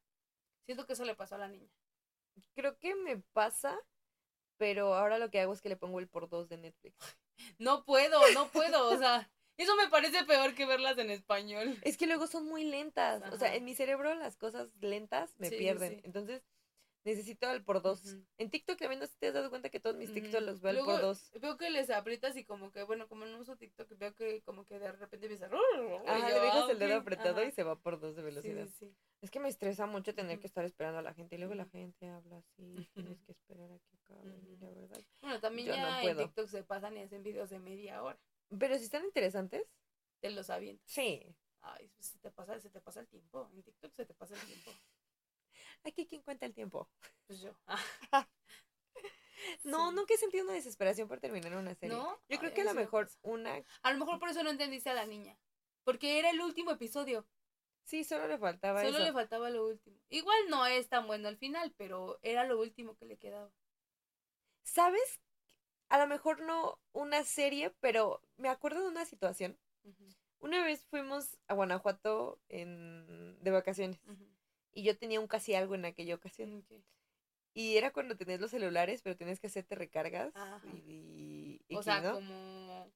[0.66, 1.68] Siento que eso le pasó a la niña.
[2.55, 3.77] Creo que me pasa,
[4.57, 6.97] pero ahora lo que hago es que le pongo el por dos de Netflix.
[7.59, 11.77] No puedo, no puedo, o sea, eso me parece peor que verlas en español.
[11.83, 15.51] Es que luego son muy lentas, o sea, en mi cerebro las cosas lentas me
[15.51, 16.01] pierden.
[16.05, 16.45] Entonces,
[17.05, 18.17] necesito al por dos.
[18.39, 20.85] En TikTok también no te has dado cuenta que todos mis TikTok los veo al
[20.85, 21.31] por dos.
[21.41, 24.67] Veo que les aprietas y como que, bueno, como no uso TikTok, veo que como
[24.67, 25.47] que de repente empieza.
[25.47, 28.69] Ajá, le dejas el dedo apretado y se va por dos de velocidad.
[29.21, 31.65] Es que me estresa mucho tener que estar esperando a la gente y luego la
[31.65, 35.01] gente habla así, tienes que esperar a que acabe la verdad.
[35.23, 38.19] Bueno, también ya en TikTok se pasan y hacen videos de media hora.
[38.59, 39.67] Pero si están interesantes.
[40.21, 40.85] Te los avientas.
[40.87, 41.35] Sí.
[41.61, 43.51] Ay, se te pasa, se te pasa el tiempo.
[43.55, 44.71] En TikTok se te pasa el tiempo.
[45.85, 46.89] Aquí, ¿quién cuenta el tiempo?
[47.26, 47.55] Pues yo.
[49.64, 51.97] no, nunca he sentido una desesperación por terminar una serie.
[51.97, 52.18] ¿No?
[52.28, 53.62] Yo creo que a lo mejor una...
[53.82, 55.39] A lo mejor por eso no entendiste a la niña.
[55.85, 57.26] Porque era el último episodio.
[57.85, 60.01] Sí, solo le faltaba Solo le faltaba lo último.
[60.09, 63.53] Igual no es tan bueno al final, pero era lo último que le quedaba.
[64.62, 65.20] ¿Sabes?
[65.91, 69.59] A lo mejor no una serie, pero me acuerdo de una situación.
[70.39, 73.39] Una vez fuimos a Guanajuato en...
[73.43, 74.01] de vacaciones.
[74.75, 76.66] Y yo tenía un casi algo en aquella ocasión.
[77.55, 80.35] Y era cuando tenías los celulares, pero tenías que hacerte recargas.
[80.87, 82.93] Y, o sea, como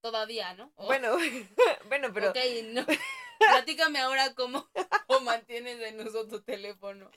[0.00, 0.72] todavía, ¿no?
[0.76, 1.16] Bueno,
[1.88, 2.30] bueno, pero...
[2.30, 2.86] Ok, no.
[3.38, 4.68] Platícame ahora cómo,
[5.06, 7.10] cómo mantienes en uso tu teléfono.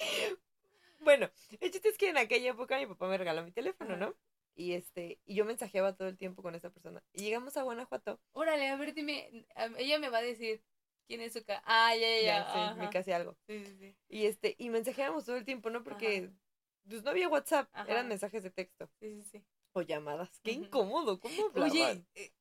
[0.99, 1.30] Bueno,
[1.60, 4.16] el chiste es que en aquella época mi papá me regaló mi teléfono, ¿no?
[4.56, 7.04] Y este, y yo mensajeaba todo el tiempo con esa persona.
[7.14, 8.20] Y llegamos a Guanajuato.
[8.34, 9.45] Órale, a ver, dime,
[9.78, 10.64] ella me va a decir
[11.12, 11.62] quién es su casa.
[11.66, 12.53] Ah, ya, ya, ya.
[12.53, 13.36] Sí, me casi algo.
[13.45, 13.95] Sí, sí, sí.
[14.07, 15.84] Y este, y mensajeábamos todo el tiempo, ¿no?
[15.84, 16.30] Porque
[16.88, 18.89] pues no había WhatsApp, eran mensajes de texto.
[19.01, 19.43] Sí, sí, sí.
[19.74, 20.39] O llamadas.
[20.41, 21.72] Qué incómodo, ¿cómo hablaban?
[21.72, 22.32] Oye, eh,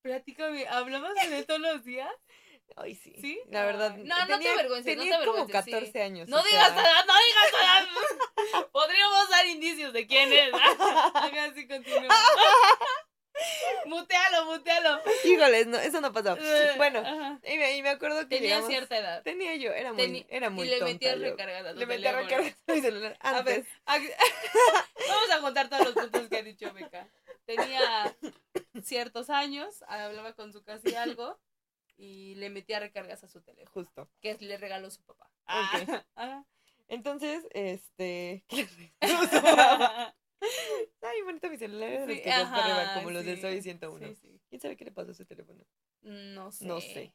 [0.00, 2.10] platícame, ¿hablabas de todos los días?
[2.76, 3.14] Ay, sí.
[3.20, 3.40] ¿Sí?
[3.48, 3.96] La verdad.
[3.98, 4.96] No, no te avergüences.
[4.96, 6.28] Tenía no como 14 años.
[6.28, 8.68] No digas edad, no digas edad.
[8.72, 10.52] Podríamos dar indicios de quién es.
[11.52, 12.08] Así, continúa.
[13.86, 15.00] mutealo, mutealo.
[15.24, 16.36] Híjoles, no, eso no pasó.
[16.36, 17.02] Eh, bueno,
[17.44, 18.38] y me, y me, acuerdo que.
[18.38, 19.22] Tenía cierta edad.
[19.22, 21.72] Tenía yo, era muy, era muy Y le metías recargada.
[21.72, 23.16] Le metía recargada a mi celular.
[23.20, 27.08] A ver, vamos a contar todos los puntos que ha dicho Beca.
[27.44, 28.16] Tenía
[28.82, 31.38] ciertos años, hablaba con su casi algo
[31.96, 33.70] y le metía recargas a su teléfono.
[33.72, 34.08] Justo.
[34.20, 35.30] Que le regaló su papá.
[35.46, 36.44] Ah,
[36.88, 38.44] Entonces, este.
[41.02, 42.06] Ay, bonito mi celular.
[42.06, 42.22] Sí,
[42.94, 44.14] como los del Soy 101.
[44.48, 45.64] ¿Quién sabe qué le pasó a ese teléfono?
[46.02, 46.66] No sé.
[46.66, 47.14] No sé.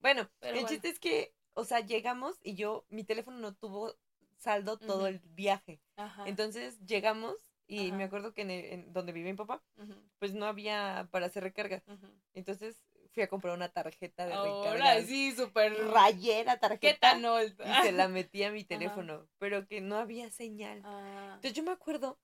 [0.00, 3.94] Bueno, el chiste es que, o sea, llegamos y yo, mi teléfono no tuvo
[4.36, 5.80] saldo todo el viaje.
[5.96, 6.24] Ajá.
[6.26, 7.36] Entonces llegamos
[7.66, 9.62] y me acuerdo que en, donde vive mi papá,
[10.18, 11.82] pues no había para hacer recarga.
[12.34, 12.84] Entonces
[13.14, 15.02] fui a comprar una tarjeta de recarga.
[15.02, 17.16] sí, súper rayera tarjeta.
[17.16, 18.64] Y se la metí a mi
[19.02, 20.82] teléfono, pero que no había señal.
[20.84, 21.32] Ah.
[21.36, 22.18] Entonces yo me acuerdo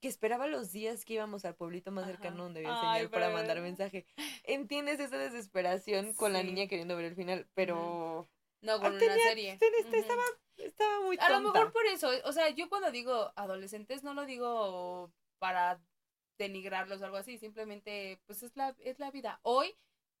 [0.00, 3.60] que esperaba los días que íbamos al pueblito más cercano donde había señal para mandar
[3.60, 4.04] mensaje.
[4.42, 8.28] Entiendes esa desesperación con la niña queriendo ver el final, pero...
[8.60, 9.58] No, con ah, una serie.
[9.92, 10.22] estaba,
[10.56, 11.36] estaba muy tonta.
[11.36, 15.80] A lo mejor por eso, o sea, yo cuando digo adolescentes no lo digo para
[16.38, 19.38] denigrarlos o algo así, simplemente pues es la, es la vida.
[19.42, 19.76] Hoy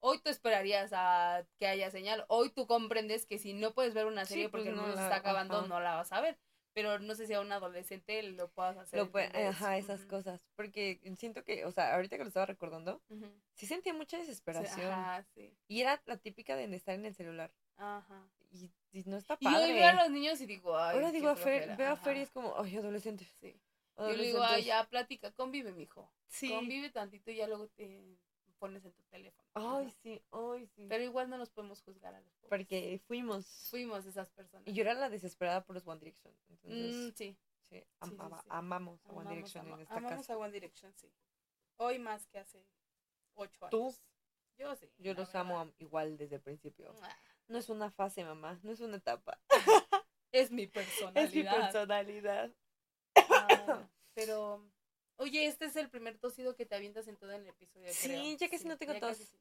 [0.06, 2.26] Hoy tú esperarías a que haya señal.
[2.28, 5.16] Hoy tú comprendes que si no puedes ver una serie porque pues no, la, está
[5.16, 6.38] acabando, no la vas a ver.
[6.74, 8.98] Pero no sé si a un adolescente lo puedas hacer.
[8.98, 9.10] Lo
[9.48, 10.46] ajá, esas cosas.
[10.56, 13.00] Porque siento que, o sea, ahorita que lo estaba recordando,
[13.54, 14.92] sí sentía mucha desesperación.
[14.92, 15.56] ajá, sí.
[15.68, 17.50] Y era la típica de estar en el celular.
[17.78, 18.28] Ajá.
[18.50, 18.70] Y,
[19.06, 19.58] no está padre.
[19.58, 20.96] Y hoy veo a los niños y digo, ay.
[20.96, 23.26] Ahora digo, a Fer, veo a Fer y es como, ay, adolescente.
[23.40, 23.58] Sí.
[23.96, 26.12] Yo le digo, ay, ya platica, convive, mijo.
[26.26, 26.50] Sí.
[26.50, 28.18] Convive tantito y ya luego te
[28.54, 29.48] pones en tu teléfono.
[29.54, 30.86] Ay, sí, ay, sí.
[30.88, 32.48] Pero igual no nos podemos juzgar a los pobres.
[32.48, 33.46] Porque fuimos.
[33.70, 34.66] Fuimos esas personas.
[34.66, 36.34] Y yo era la desesperada por los One Direction.
[36.48, 37.36] Entonces, mm, sí.
[37.68, 37.82] Sí,
[38.48, 41.10] amamos a One Direction en esta amamos a One Direction, sí.
[41.76, 42.66] Hoy más que hace
[43.34, 43.70] ocho años.
[43.70, 43.94] ¿Tú?
[44.58, 44.90] Yo sí.
[44.98, 46.94] Yo los amo igual desde el principio.
[47.02, 47.16] Ah.
[47.48, 49.38] No es una fase, mamá, no es una etapa.
[50.32, 51.24] es mi personalidad.
[51.24, 52.54] Es mi personalidad.
[53.16, 54.70] Ah, pero
[55.16, 57.92] Oye, este es el primer tosido que te avientas en todo el episodio.
[57.92, 59.32] Sí, ya casi no tengo tos.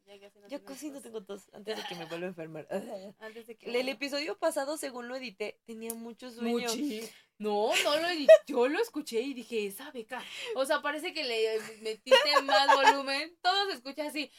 [0.50, 2.68] Yo casi no tengo tos antes de que me vuelva a enfermar.
[3.20, 6.76] antes de que el, episodio pasado, según lo edité, tenía muchos sueños.
[7.40, 8.32] No, no lo edité.
[8.46, 10.24] Yo lo escuché y dije, esa beca.
[10.56, 13.36] O sea, parece que le metiste más volumen.
[13.42, 14.32] Todo se escucha así.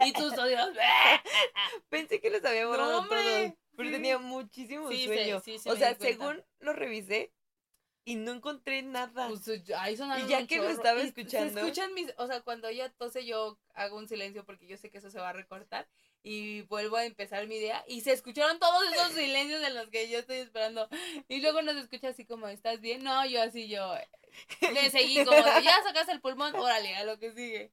[0.00, 0.70] y tus odios.
[1.90, 3.52] Pensé que los había borrado todos.
[3.76, 5.42] Pero tenía muchísimos sueños.
[5.66, 7.32] o sea, según lo revisé,
[8.04, 9.28] y no encontré nada.
[9.28, 11.54] Pues, eh, ahí y ya que lo estaba escuchando.
[11.54, 14.90] Se escuchan mis, o sea, cuando ella tose yo hago un silencio porque yo sé
[14.90, 15.88] que eso se va a recortar
[16.22, 20.08] y vuelvo a empezar mi idea y se escucharon todos esos silencios en los que
[20.08, 20.88] yo estoy esperando
[21.28, 23.02] y luego nos escucha así como, ¿estás bien?
[23.02, 23.94] No, yo así yo
[24.60, 27.72] le seguí como, ya sacas el pulmón, órale, a lo que sigue.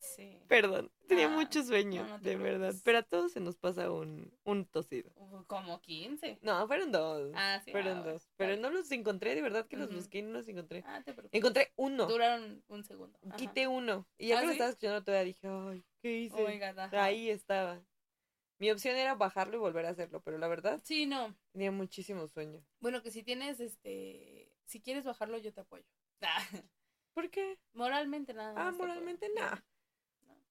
[0.00, 0.38] Sí.
[0.48, 2.74] Perdón, tenía ah, muchos sueños, de verdad.
[2.84, 5.12] Pero a todos se nos pasa un, un tosido.
[5.46, 6.38] Como 15.
[6.42, 7.30] No, fueron dos.
[7.34, 7.70] Ah, sí.
[7.70, 8.28] Fueron ah, dos.
[8.36, 10.82] Pero no los encontré, de verdad que los busqué y no los encontré.
[10.86, 12.06] Ah, te encontré uno.
[12.06, 13.18] Duraron un segundo.
[13.36, 14.06] Quité uno.
[14.18, 16.42] Y ya que lo estaba escuchando todavía dije, ay, ¿qué hice?
[16.42, 17.80] Oh Ahí estaba.
[18.58, 20.80] Mi opción era bajarlo y volver a hacerlo, pero la verdad.
[20.84, 21.34] Sí, no.
[21.52, 22.62] Tenía muchísimo sueño.
[22.80, 25.86] Bueno, que si tienes, este, si quieres bajarlo, yo te apoyo.
[27.14, 27.58] ¿Por qué?
[27.72, 28.54] Moralmente nada.
[28.56, 29.64] Ah, moralmente nada.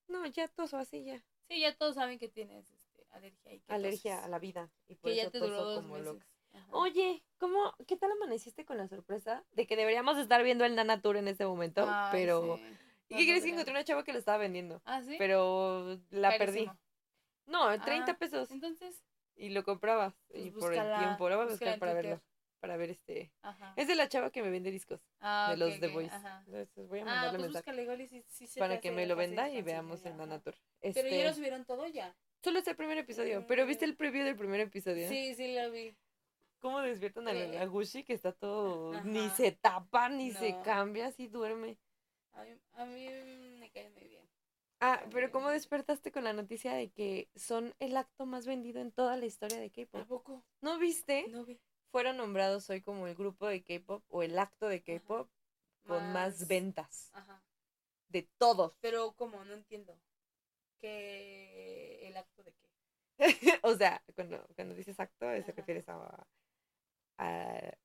[0.08, 1.24] No, ya todos así ya.
[1.48, 3.54] Sí, ya todos saben que tienes este, alergia.
[3.54, 4.70] Y alergia a la vida.
[4.88, 6.18] Y que ya te duró dos meses.
[6.72, 11.02] Oye, ¿cómo, ¿qué tal amaneciste con la sorpresa de que deberíamos estar viendo el Nana
[11.02, 11.88] Tour en este momento?
[12.12, 12.60] pero...
[13.12, 14.82] ¿Y qué crees que encontré una chava que lo estaba vendiendo?
[14.86, 15.16] Ah, sí.
[15.18, 16.70] Pero la perdí.
[17.48, 18.52] No, 30 ah, pesos.
[18.52, 19.04] Entonces.
[19.36, 20.14] Y lo comprabas.
[20.28, 21.24] Pues y por el tiempo.
[21.24, 22.22] Ahora voy a buscar para verlo
[22.60, 23.32] para ver este.
[23.76, 25.02] Es de la chava que me vende discos.
[25.20, 26.16] Ah, de los The Voice.
[26.48, 28.60] Entonces voy a ah, mandarle pues mensaje.
[28.60, 30.40] para que me lo venda y veamos en la.
[30.40, 32.16] Pero ya lo este subieron todo ya.
[32.44, 35.10] Solo es el primer episodio, pero ¿viste el preview del primer episodio?
[35.10, 35.94] Sí, sí lo vi.
[36.60, 41.28] ¿Cómo despiertan a la Gushi que está todo, ni se tapa, ni se cambia, así
[41.28, 41.78] duerme?
[42.74, 43.08] A mí,
[43.60, 44.30] me cae muy bien.
[44.82, 48.94] Ah, pero ¿cómo despertaste con la noticia de que son el acto más vendido en
[48.94, 50.08] toda la historia de K-pop?
[50.08, 50.46] poco?
[50.62, 51.28] ¿No viste?
[51.30, 51.60] No vi.
[51.92, 55.30] Fueron nombrados hoy como el grupo de K-pop o el acto de K-pop
[55.86, 56.48] con más...
[56.48, 57.10] ventas.
[57.14, 57.44] Ajá.
[58.10, 58.78] De todos.
[58.80, 59.44] Pero, ¿cómo?
[59.46, 60.00] No entiendo.
[60.80, 62.70] ¿Qué el acto de qué?
[63.64, 66.26] o sea, cuando, cuando dices acto, se refieres a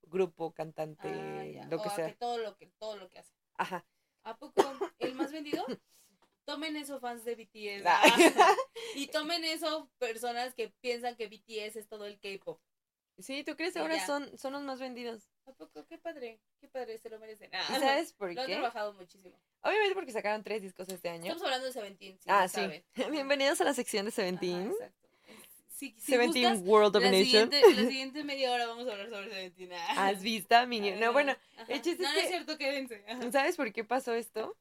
[0.03, 1.09] grupo, cantante,
[1.61, 2.07] ah, lo que sea.
[2.07, 3.35] Que todo lo que todo lo que hace.
[3.57, 3.85] Ajá.
[4.23, 4.63] ¿A poco
[4.99, 5.65] el más vendido?
[6.45, 7.87] Tomen eso fans de BTS.
[7.87, 8.03] Ah.
[8.95, 12.61] y tomen eso personas que piensan que BTS es todo el K-pop.
[13.19, 15.29] Sí, ¿tú crees que ahora son, son los más vendidos?
[15.47, 15.87] ¿A poco?
[15.87, 17.49] Qué padre, qué padre, se lo merecen.
[17.53, 18.35] Ah, ¿Sabes por qué?
[18.35, 19.37] Lo han trabajado muchísimo.
[19.61, 21.25] Obviamente porque sacaron tres discos este año.
[21.25, 22.61] Estamos hablando de Seventeen, ah, sí.
[23.11, 24.71] Bienvenidos a la sección de Seventeen.
[24.71, 25.05] exacto
[25.75, 27.51] si, Seventeen World Domination.
[27.51, 29.73] La siguiente, la siguiente media hora vamos a hablar sobre Seventeen.
[29.73, 31.35] ¿Has visto, mi No, bueno,
[31.69, 33.05] el chiste no, es, que, es cierto, quédense.
[33.33, 34.57] ¿Sabes por qué pasó esto?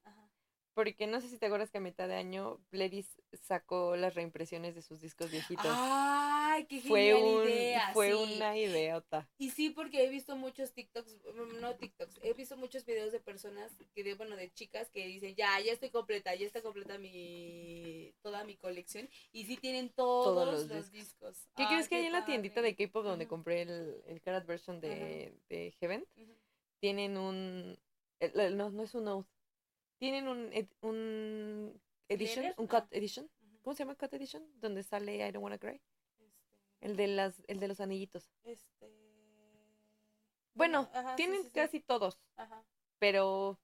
[0.74, 4.74] Porque no sé si te acuerdas que a mitad de año Pledis sacó las reimpresiones
[4.74, 5.68] de sus discos viejitos.
[5.68, 7.92] ¡Ay, qué fue un, idea!
[7.94, 9.30] Fue una ideota.
[9.38, 13.20] Y sí, porque he visto muchos TikToks, mm, no TikToks, he visto muchos videos de
[13.20, 16.98] personas, que de, bueno, de chicas que dicen, ya, ya estoy completa, ya está completa
[16.98, 19.08] mi, toda mi colección.
[19.32, 21.48] Y sí tienen todos, los, discos.
[21.56, 25.38] ¿Qué crees que hay en la tiendita de K-pop donde compré el, el version de,
[25.50, 26.08] de Heaven?
[26.80, 27.78] Tienen un,
[28.34, 29.33] no, no es un Oath
[29.98, 33.30] tienen un, un edition, un cut edition.
[33.62, 34.44] ¿Cómo se llama cut edition?
[34.60, 35.82] Donde sale I Don't Wanna Cry.
[36.20, 36.58] Este...
[36.82, 38.30] El de las, el de los anillitos.
[38.44, 38.92] Este.
[40.54, 42.20] Bueno, tienen casi todos.
[42.36, 42.64] Ajá.
[43.00, 43.60] Pero.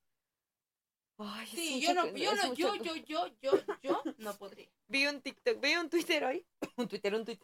[1.17, 3.51] Ay, sí, yo no, yo no, yo, yo, yo, yo,
[3.81, 4.69] yo no podría.
[4.87, 6.45] Vi un TikTok, vi un Twitter hoy,
[6.77, 7.39] un Twitter, un tweet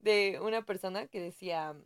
[0.00, 1.76] de una persona que decía,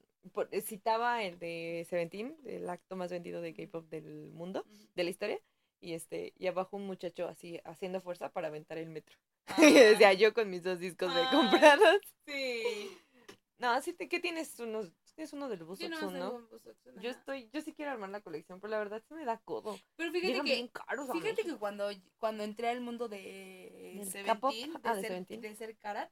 [0.62, 4.64] citaba el de Seventeen, el acto más vendido de K-pop del mundo,
[4.94, 5.38] de la historia,
[5.84, 9.18] y este y abajo un muchacho así haciendo fuerza para aventar el metro.
[9.58, 12.00] y decía yo con mis dos discos de comprados.
[12.26, 12.90] Sí.
[13.58, 16.48] No, así te, ¿qué tienes unos tienes uno del Busoxun, ¿no?
[17.00, 19.78] yo estoy yo sí quiero armar la colección, pero la verdad se me da codo.
[19.96, 20.70] Pero fíjate que
[21.12, 26.10] fíjate que cuando cuando entré al mundo de Seventeen, de, ah, ser, de ser Karat,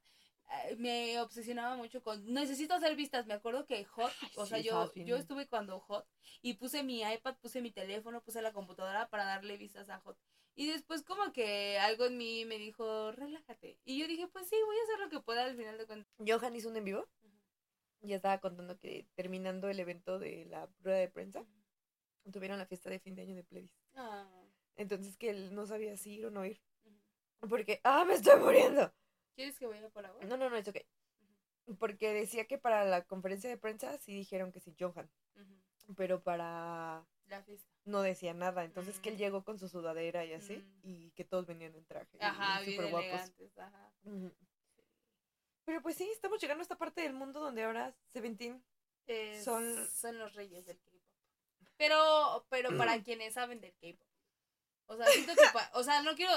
[0.78, 5.16] me obsesionaba mucho con necesito hacer vistas me acuerdo que Hot o sea yo yo
[5.16, 6.06] estuve cuando Hot
[6.40, 10.18] y puse mi iPad puse mi teléfono puse la computadora para darle vistas a Hot.
[10.54, 14.56] Y después como que algo en mí me dijo relájate y yo dije pues sí
[14.66, 17.08] voy a hacer lo que pueda al final de cuentas Johan hizo un en vivo.
[18.02, 21.46] Ya estaba contando que terminando el evento de la prueba de prensa
[22.32, 24.26] tuvieron la fiesta de fin de año de Pledis ah.
[24.76, 26.60] entonces que él no sabía si ir o no ir.
[27.48, 28.92] Porque ah me estoy muriendo
[29.34, 30.24] ¿Quieres que vaya por agua?
[30.24, 30.76] No, no, no, es ok.
[31.78, 35.10] Porque decía que para la conferencia de prensa sí dijeron que sí, Johan.
[35.96, 37.06] Pero para...
[37.26, 37.70] La fiesta.
[37.84, 38.64] No decía nada.
[38.64, 40.64] Entonces que él llegó con su sudadera y así.
[40.82, 42.18] Y que todos venían en traje.
[42.20, 43.32] Ajá, súper guapos.
[43.56, 43.92] Ajá.
[45.64, 48.62] Pero pues sí, estamos llegando a esta parte del mundo donde ahora Seventeen
[49.42, 49.88] son...
[49.88, 51.00] son los reyes del K-pop.
[51.76, 54.08] Pero, pero para quienes saben del K-pop.
[54.86, 55.42] O sea, siento que...
[55.74, 56.32] o sea, no quiero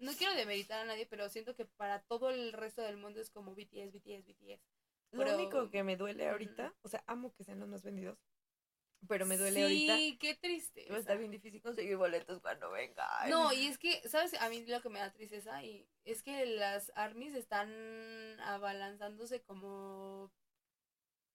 [0.00, 3.30] no quiero demeritar a nadie, pero siento que para todo el resto del mundo es
[3.30, 4.62] como BTS, BTS, BTS.
[5.12, 8.18] Lo único que me duele ahorita, o sea, amo que sean los más vendidos,
[9.08, 9.96] pero me duele ahorita.
[9.96, 10.86] Sí, qué triste.
[10.90, 13.08] Va a estar bien difícil conseguir boletos cuando venga.
[13.28, 14.34] No, y es que, ¿sabes?
[14.40, 17.70] A mí lo que me da tristeza y es que las armies están
[18.40, 20.32] abalanzándose como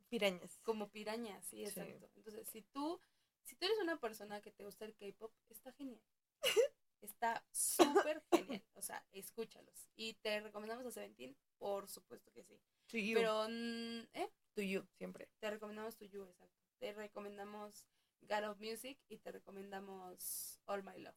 [0.10, 0.60] pirañas.
[0.64, 2.10] Como pirañas, sí, exacto.
[2.16, 3.02] Entonces, si tú
[3.44, 6.02] si tú eres una persona que te gusta el K-pop, está genial.
[7.02, 8.64] Está súper genial.
[8.74, 9.90] O sea, escúchalos.
[9.96, 12.60] Y te recomendamos a Seventeen, por supuesto que sí.
[12.88, 13.16] To you.
[13.16, 14.32] Pero, mm, ¿eh?
[14.54, 15.30] To you, siempre.
[15.40, 16.62] Te recomendamos To You, exacto.
[16.80, 17.86] Te recomendamos
[18.22, 21.16] God of Music y te recomendamos All My Love.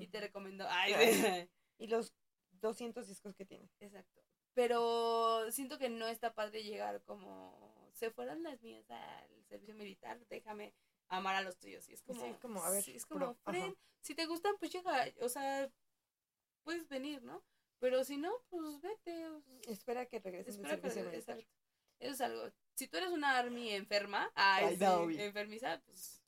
[0.00, 0.66] Y te recomiendo.
[0.68, 1.48] Ay,
[1.78, 2.12] y los
[2.60, 3.70] 200 discos que tiene.
[3.80, 4.22] Exacto.
[4.52, 7.90] Pero siento que no está padre llegar como.
[7.94, 10.74] Se fueron las mías al servicio militar, déjame
[11.10, 11.88] amar a los tuyos.
[11.88, 15.28] Y es como, como a ver, es como, friend, si te gustan, pues llega, o
[15.28, 15.70] sea,
[16.62, 17.44] puedes venir, ¿no?
[17.78, 19.26] Pero si no, pues vete.
[19.66, 21.46] Espera que regresen Espera que Eso
[21.98, 22.50] es algo.
[22.74, 24.84] Si tú eres una army enferma, ay, sí,
[25.20, 26.22] enfermiza, pues,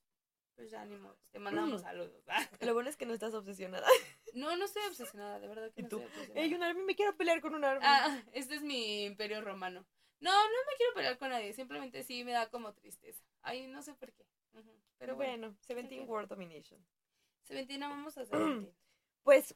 [0.55, 1.19] pues ya ni modo.
[1.31, 2.23] Te mandamos saludos.
[2.61, 3.87] Lo bueno es que no estás obsesionada.
[4.35, 6.41] No, no estoy obsesionada, de verdad que no estoy obsesionada.
[6.41, 7.85] Ey, un army, me quiero pelear con un army.
[7.85, 9.85] Ah, este es mi imperio romano.
[10.21, 13.23] No, no me quiero pelear con nadie, simplemente sí me da como tristeza.
[13.43, 14.25] Ay, no sé por qué.
[14.99, 16.81] Pero bueno, Seventeen World Domination.
[17.43, 18.73] Seventeen, vamos a Seventeen.
[19.23, 19.55] Pues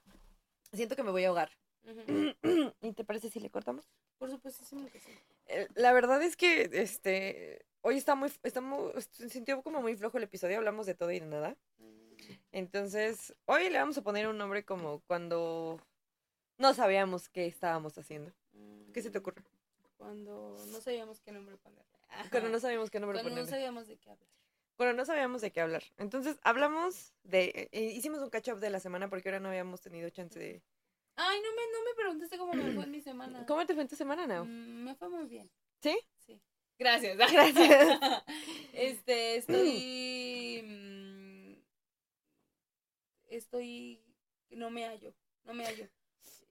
[0.73, 1.51] siento que me voy a ahogar.
[2.81, 3.89] ¿Y te parece si le cortamos?
[4.19, 5.11] Por supuesto que sí.
[5.47, 9.95] Eh, la verdad es que este hoy está muy, está muy, se sintió como muy
[9.95, 11.57] flojo el episodio, hablamos de todo y de nada.
[11.79, 12.33] Mm.
[12.51, 15.81] Entonces, hoy le vamos a poner un nombre como cuando
[16.59, 18.33] no sabíamos qué estábamos haciendo.
[18.93, 19.45] ¿Qué se te ocurre?
[19.99, 21.85] Cuando no sabíamos qué nombre poner.
[22.31, 23.33] Cuando no sabíamos qué nombre poner.
[23.33, 24.36] Cuando no sabíamos de qué hablar.
[24.77, 25.83] Cuando no sabíamos de qué hablar.
[25.97, 27.69] Entonces, hablamos de...
[27.73, 30.63] Eh, hicimos un catch-up de la semana porque ahora no habíamos tenido chance de...
[31.17, 33.47] Ay, no me, no me preguntaste cómo me fue en mi semana.
[33.47, 34.45] ¿Cómo te fue en tu semana, Nao?
[34.45, 35.51] Mm, me fue muy bien.
[35.81, 35.99] ¿Sí?
[36.27, 36.39] Sí.
[36.79, 37.17] Gracias.
[37.33, 38.01] Gracias.
[38.75, 40.63] este, estoy...
[40.63, 41.55] Mm,
[43.29, 44.03] estoy...
[44.51, 45.15] No me hallo.
[45.45, 45.89] No me hallo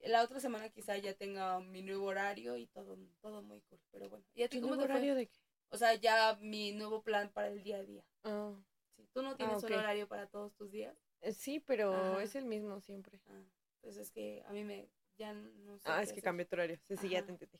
[0.07, 3.79] la otra semana quizá ya tenga mi nuevo horario y todo, todo muy cool.
[3.91, 4.25] Pero bueno.
[4.33, 5.39] ¿Y a ti cómo horario de qué?
[5.75, 8.05] O sea, ya mi nuevo plan para el día a día.
[8.23, 8.53] Ah.
[9.11, 10.95] ¿Tú no tienes ah, un horario para todos tus días?
[11.19, 13.19] Eh, sí, pero es el mismo siempre.
[13.27, 13.43] Ah,
[13.75, 15.83] entonces es que a mí me ya no sé.
[15.89, 16.79] Ah, es que cambió tu horario.
[16.87, 17.59] Sí, sí, ya te entendí.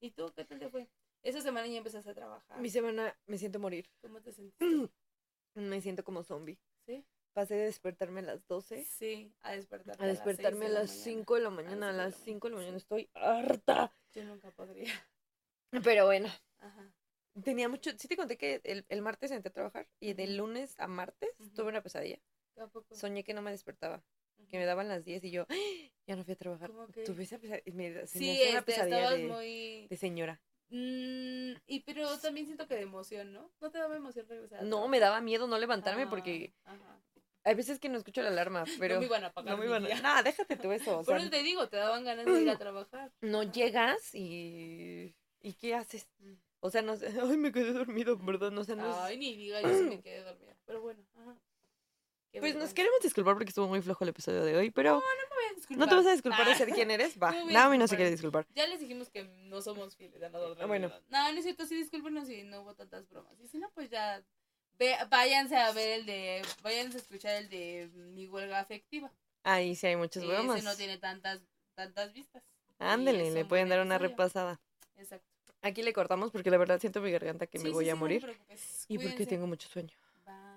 [0.00, 0.88] ¿Y tú qué tal te fue?
[1.22, 2.60] Esa semana ya empezaste a trabajar.
[2.60, 3.88] Mi semana me siento morir.
[4.00, 4.64] ¿Cómo te sentiste?
[5.54, 6.58] me siento como zombie.
[6.84, 7.06] ¿Sí?
[7.32, 8.84] Pasé de despertarme a las 12.
[8.86, 10.04] Sí, a despertarme.
[10.04, 11.90] A despertarme a las, 5 de la mañana.
[11.90, 13.94] A las 5 de la mañana estoy harta.
[14.14, 14.92] Yo nunca podría.
[15.84, 16.28] Pero bueno.
[16.58, 16.92] Ajá.
[17.44, 17.90] Tenía mucho.
[17.96, 21.30] Sí, te conté que el, el martes entré a trabajar y de lunes a martes
[21.54, 22.18] tuve una pesadilla.
[22.54, 22.94] ¿Tampoco?
[22.94, 24.02] Soñé que no me despertaba.
[24.48, 25.54] Que me daban las 10 y yo, ¡Ah!
[26.06, 26.70] ya no fui a trabajar.
[27.06, 27.62] Tuve esa pesadilla.
[28.06, 29.86] sí, me una este, pesadilla de, muy...
[29.88, 30.42] de señora.
[30.68, 33.50] Mm, y pero también siento que de emoción, ¿no?
[33.60, 34.62] ¿No te daba emoción regresar?
[34.64, 37.02] No, me daba miedo no levantarme porque ah, ajá.
[37.44, 38.94] Hay veces que no escucho la alarma, pero.
[38.94, 39.54] No me iban a pagar.
[39.54, 40.00] No me iban a.
[40.00, 41.00] Nada, déjate tú eso.
[41.00, 43.12] O Por eso te digo, te daban ganas de ir a trabajar.
[43.20, 45.14] No llegas y.
[45.40, 46.08] ¿Y qué haces?
[46.62, 46.66] Mm.
[46.66, 47.06] O sea, no sé.
[47.22, 48.54] Ay, me quedé dormido, perdón.
[48.54, 50.56] No sé, no Ay, ni diga, yo sí me quedé dormida.
[50.64, 51.36] Pero bueno, ajá.
[52.38, 54.92] pues nos queremos disculpar porque estuvo muy flojo el episodio de hoy, pero.
[54.92, 55.86] No, no me voy a disculpar.
[55.86, 57.14] ¿No te vas a disculpar de ser quién eres?
[57.22, 57.32] Va.
[57.32, 58.46] Naomi no se quiere disculpar.
[58.54, 60.66] Ya les dijimos que no somos fieles a nosotros.
[60.68, 60.92] Bueno.
[61.08, 63.38] No, no es cierto, sí, discúlpenos si no hubo tantas bromas.
[63.40, 64.22] Y si no, pues ya
[65.08, 69.12] váyanse a ver el de, váyanse a escuchar el de mi huelga afectiva.
[69.44, 70.58] Ahí sí hay muchas bromas.
[70.58, 71.40] Ese no tiene tantas,
[71.74, 72.42] tantas vistas.
[72.78, 74.60] Ándele, le pueden dar una repasada.
[74.96, 75.31] Exacto.
[75.62, 78.36] Aquí le cortamos porque la verdad siento mi garganta que me voy a morir.
[78.88, 79.96] y porque tengo mucho sueño.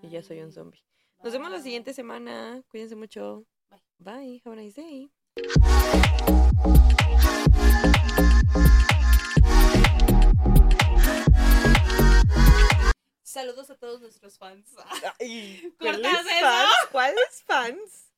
[0.01, 0.81] Y ya soy un zombie.
[1.23, 2.63] Nos vemos la siguiente semana.
[2.69, 3.45] Cuídense mucho.
[3.69, 3.81] Bye.
[3.99, 4.41] Bye.
[4.43, 5.11] Have a nice day.
[13.23, 14.69] Saludos a todos nuestros fans.
[15.79, 16.73] ¿Cuáles fans?
[16.91, 18.11] ¿Cuáles fans?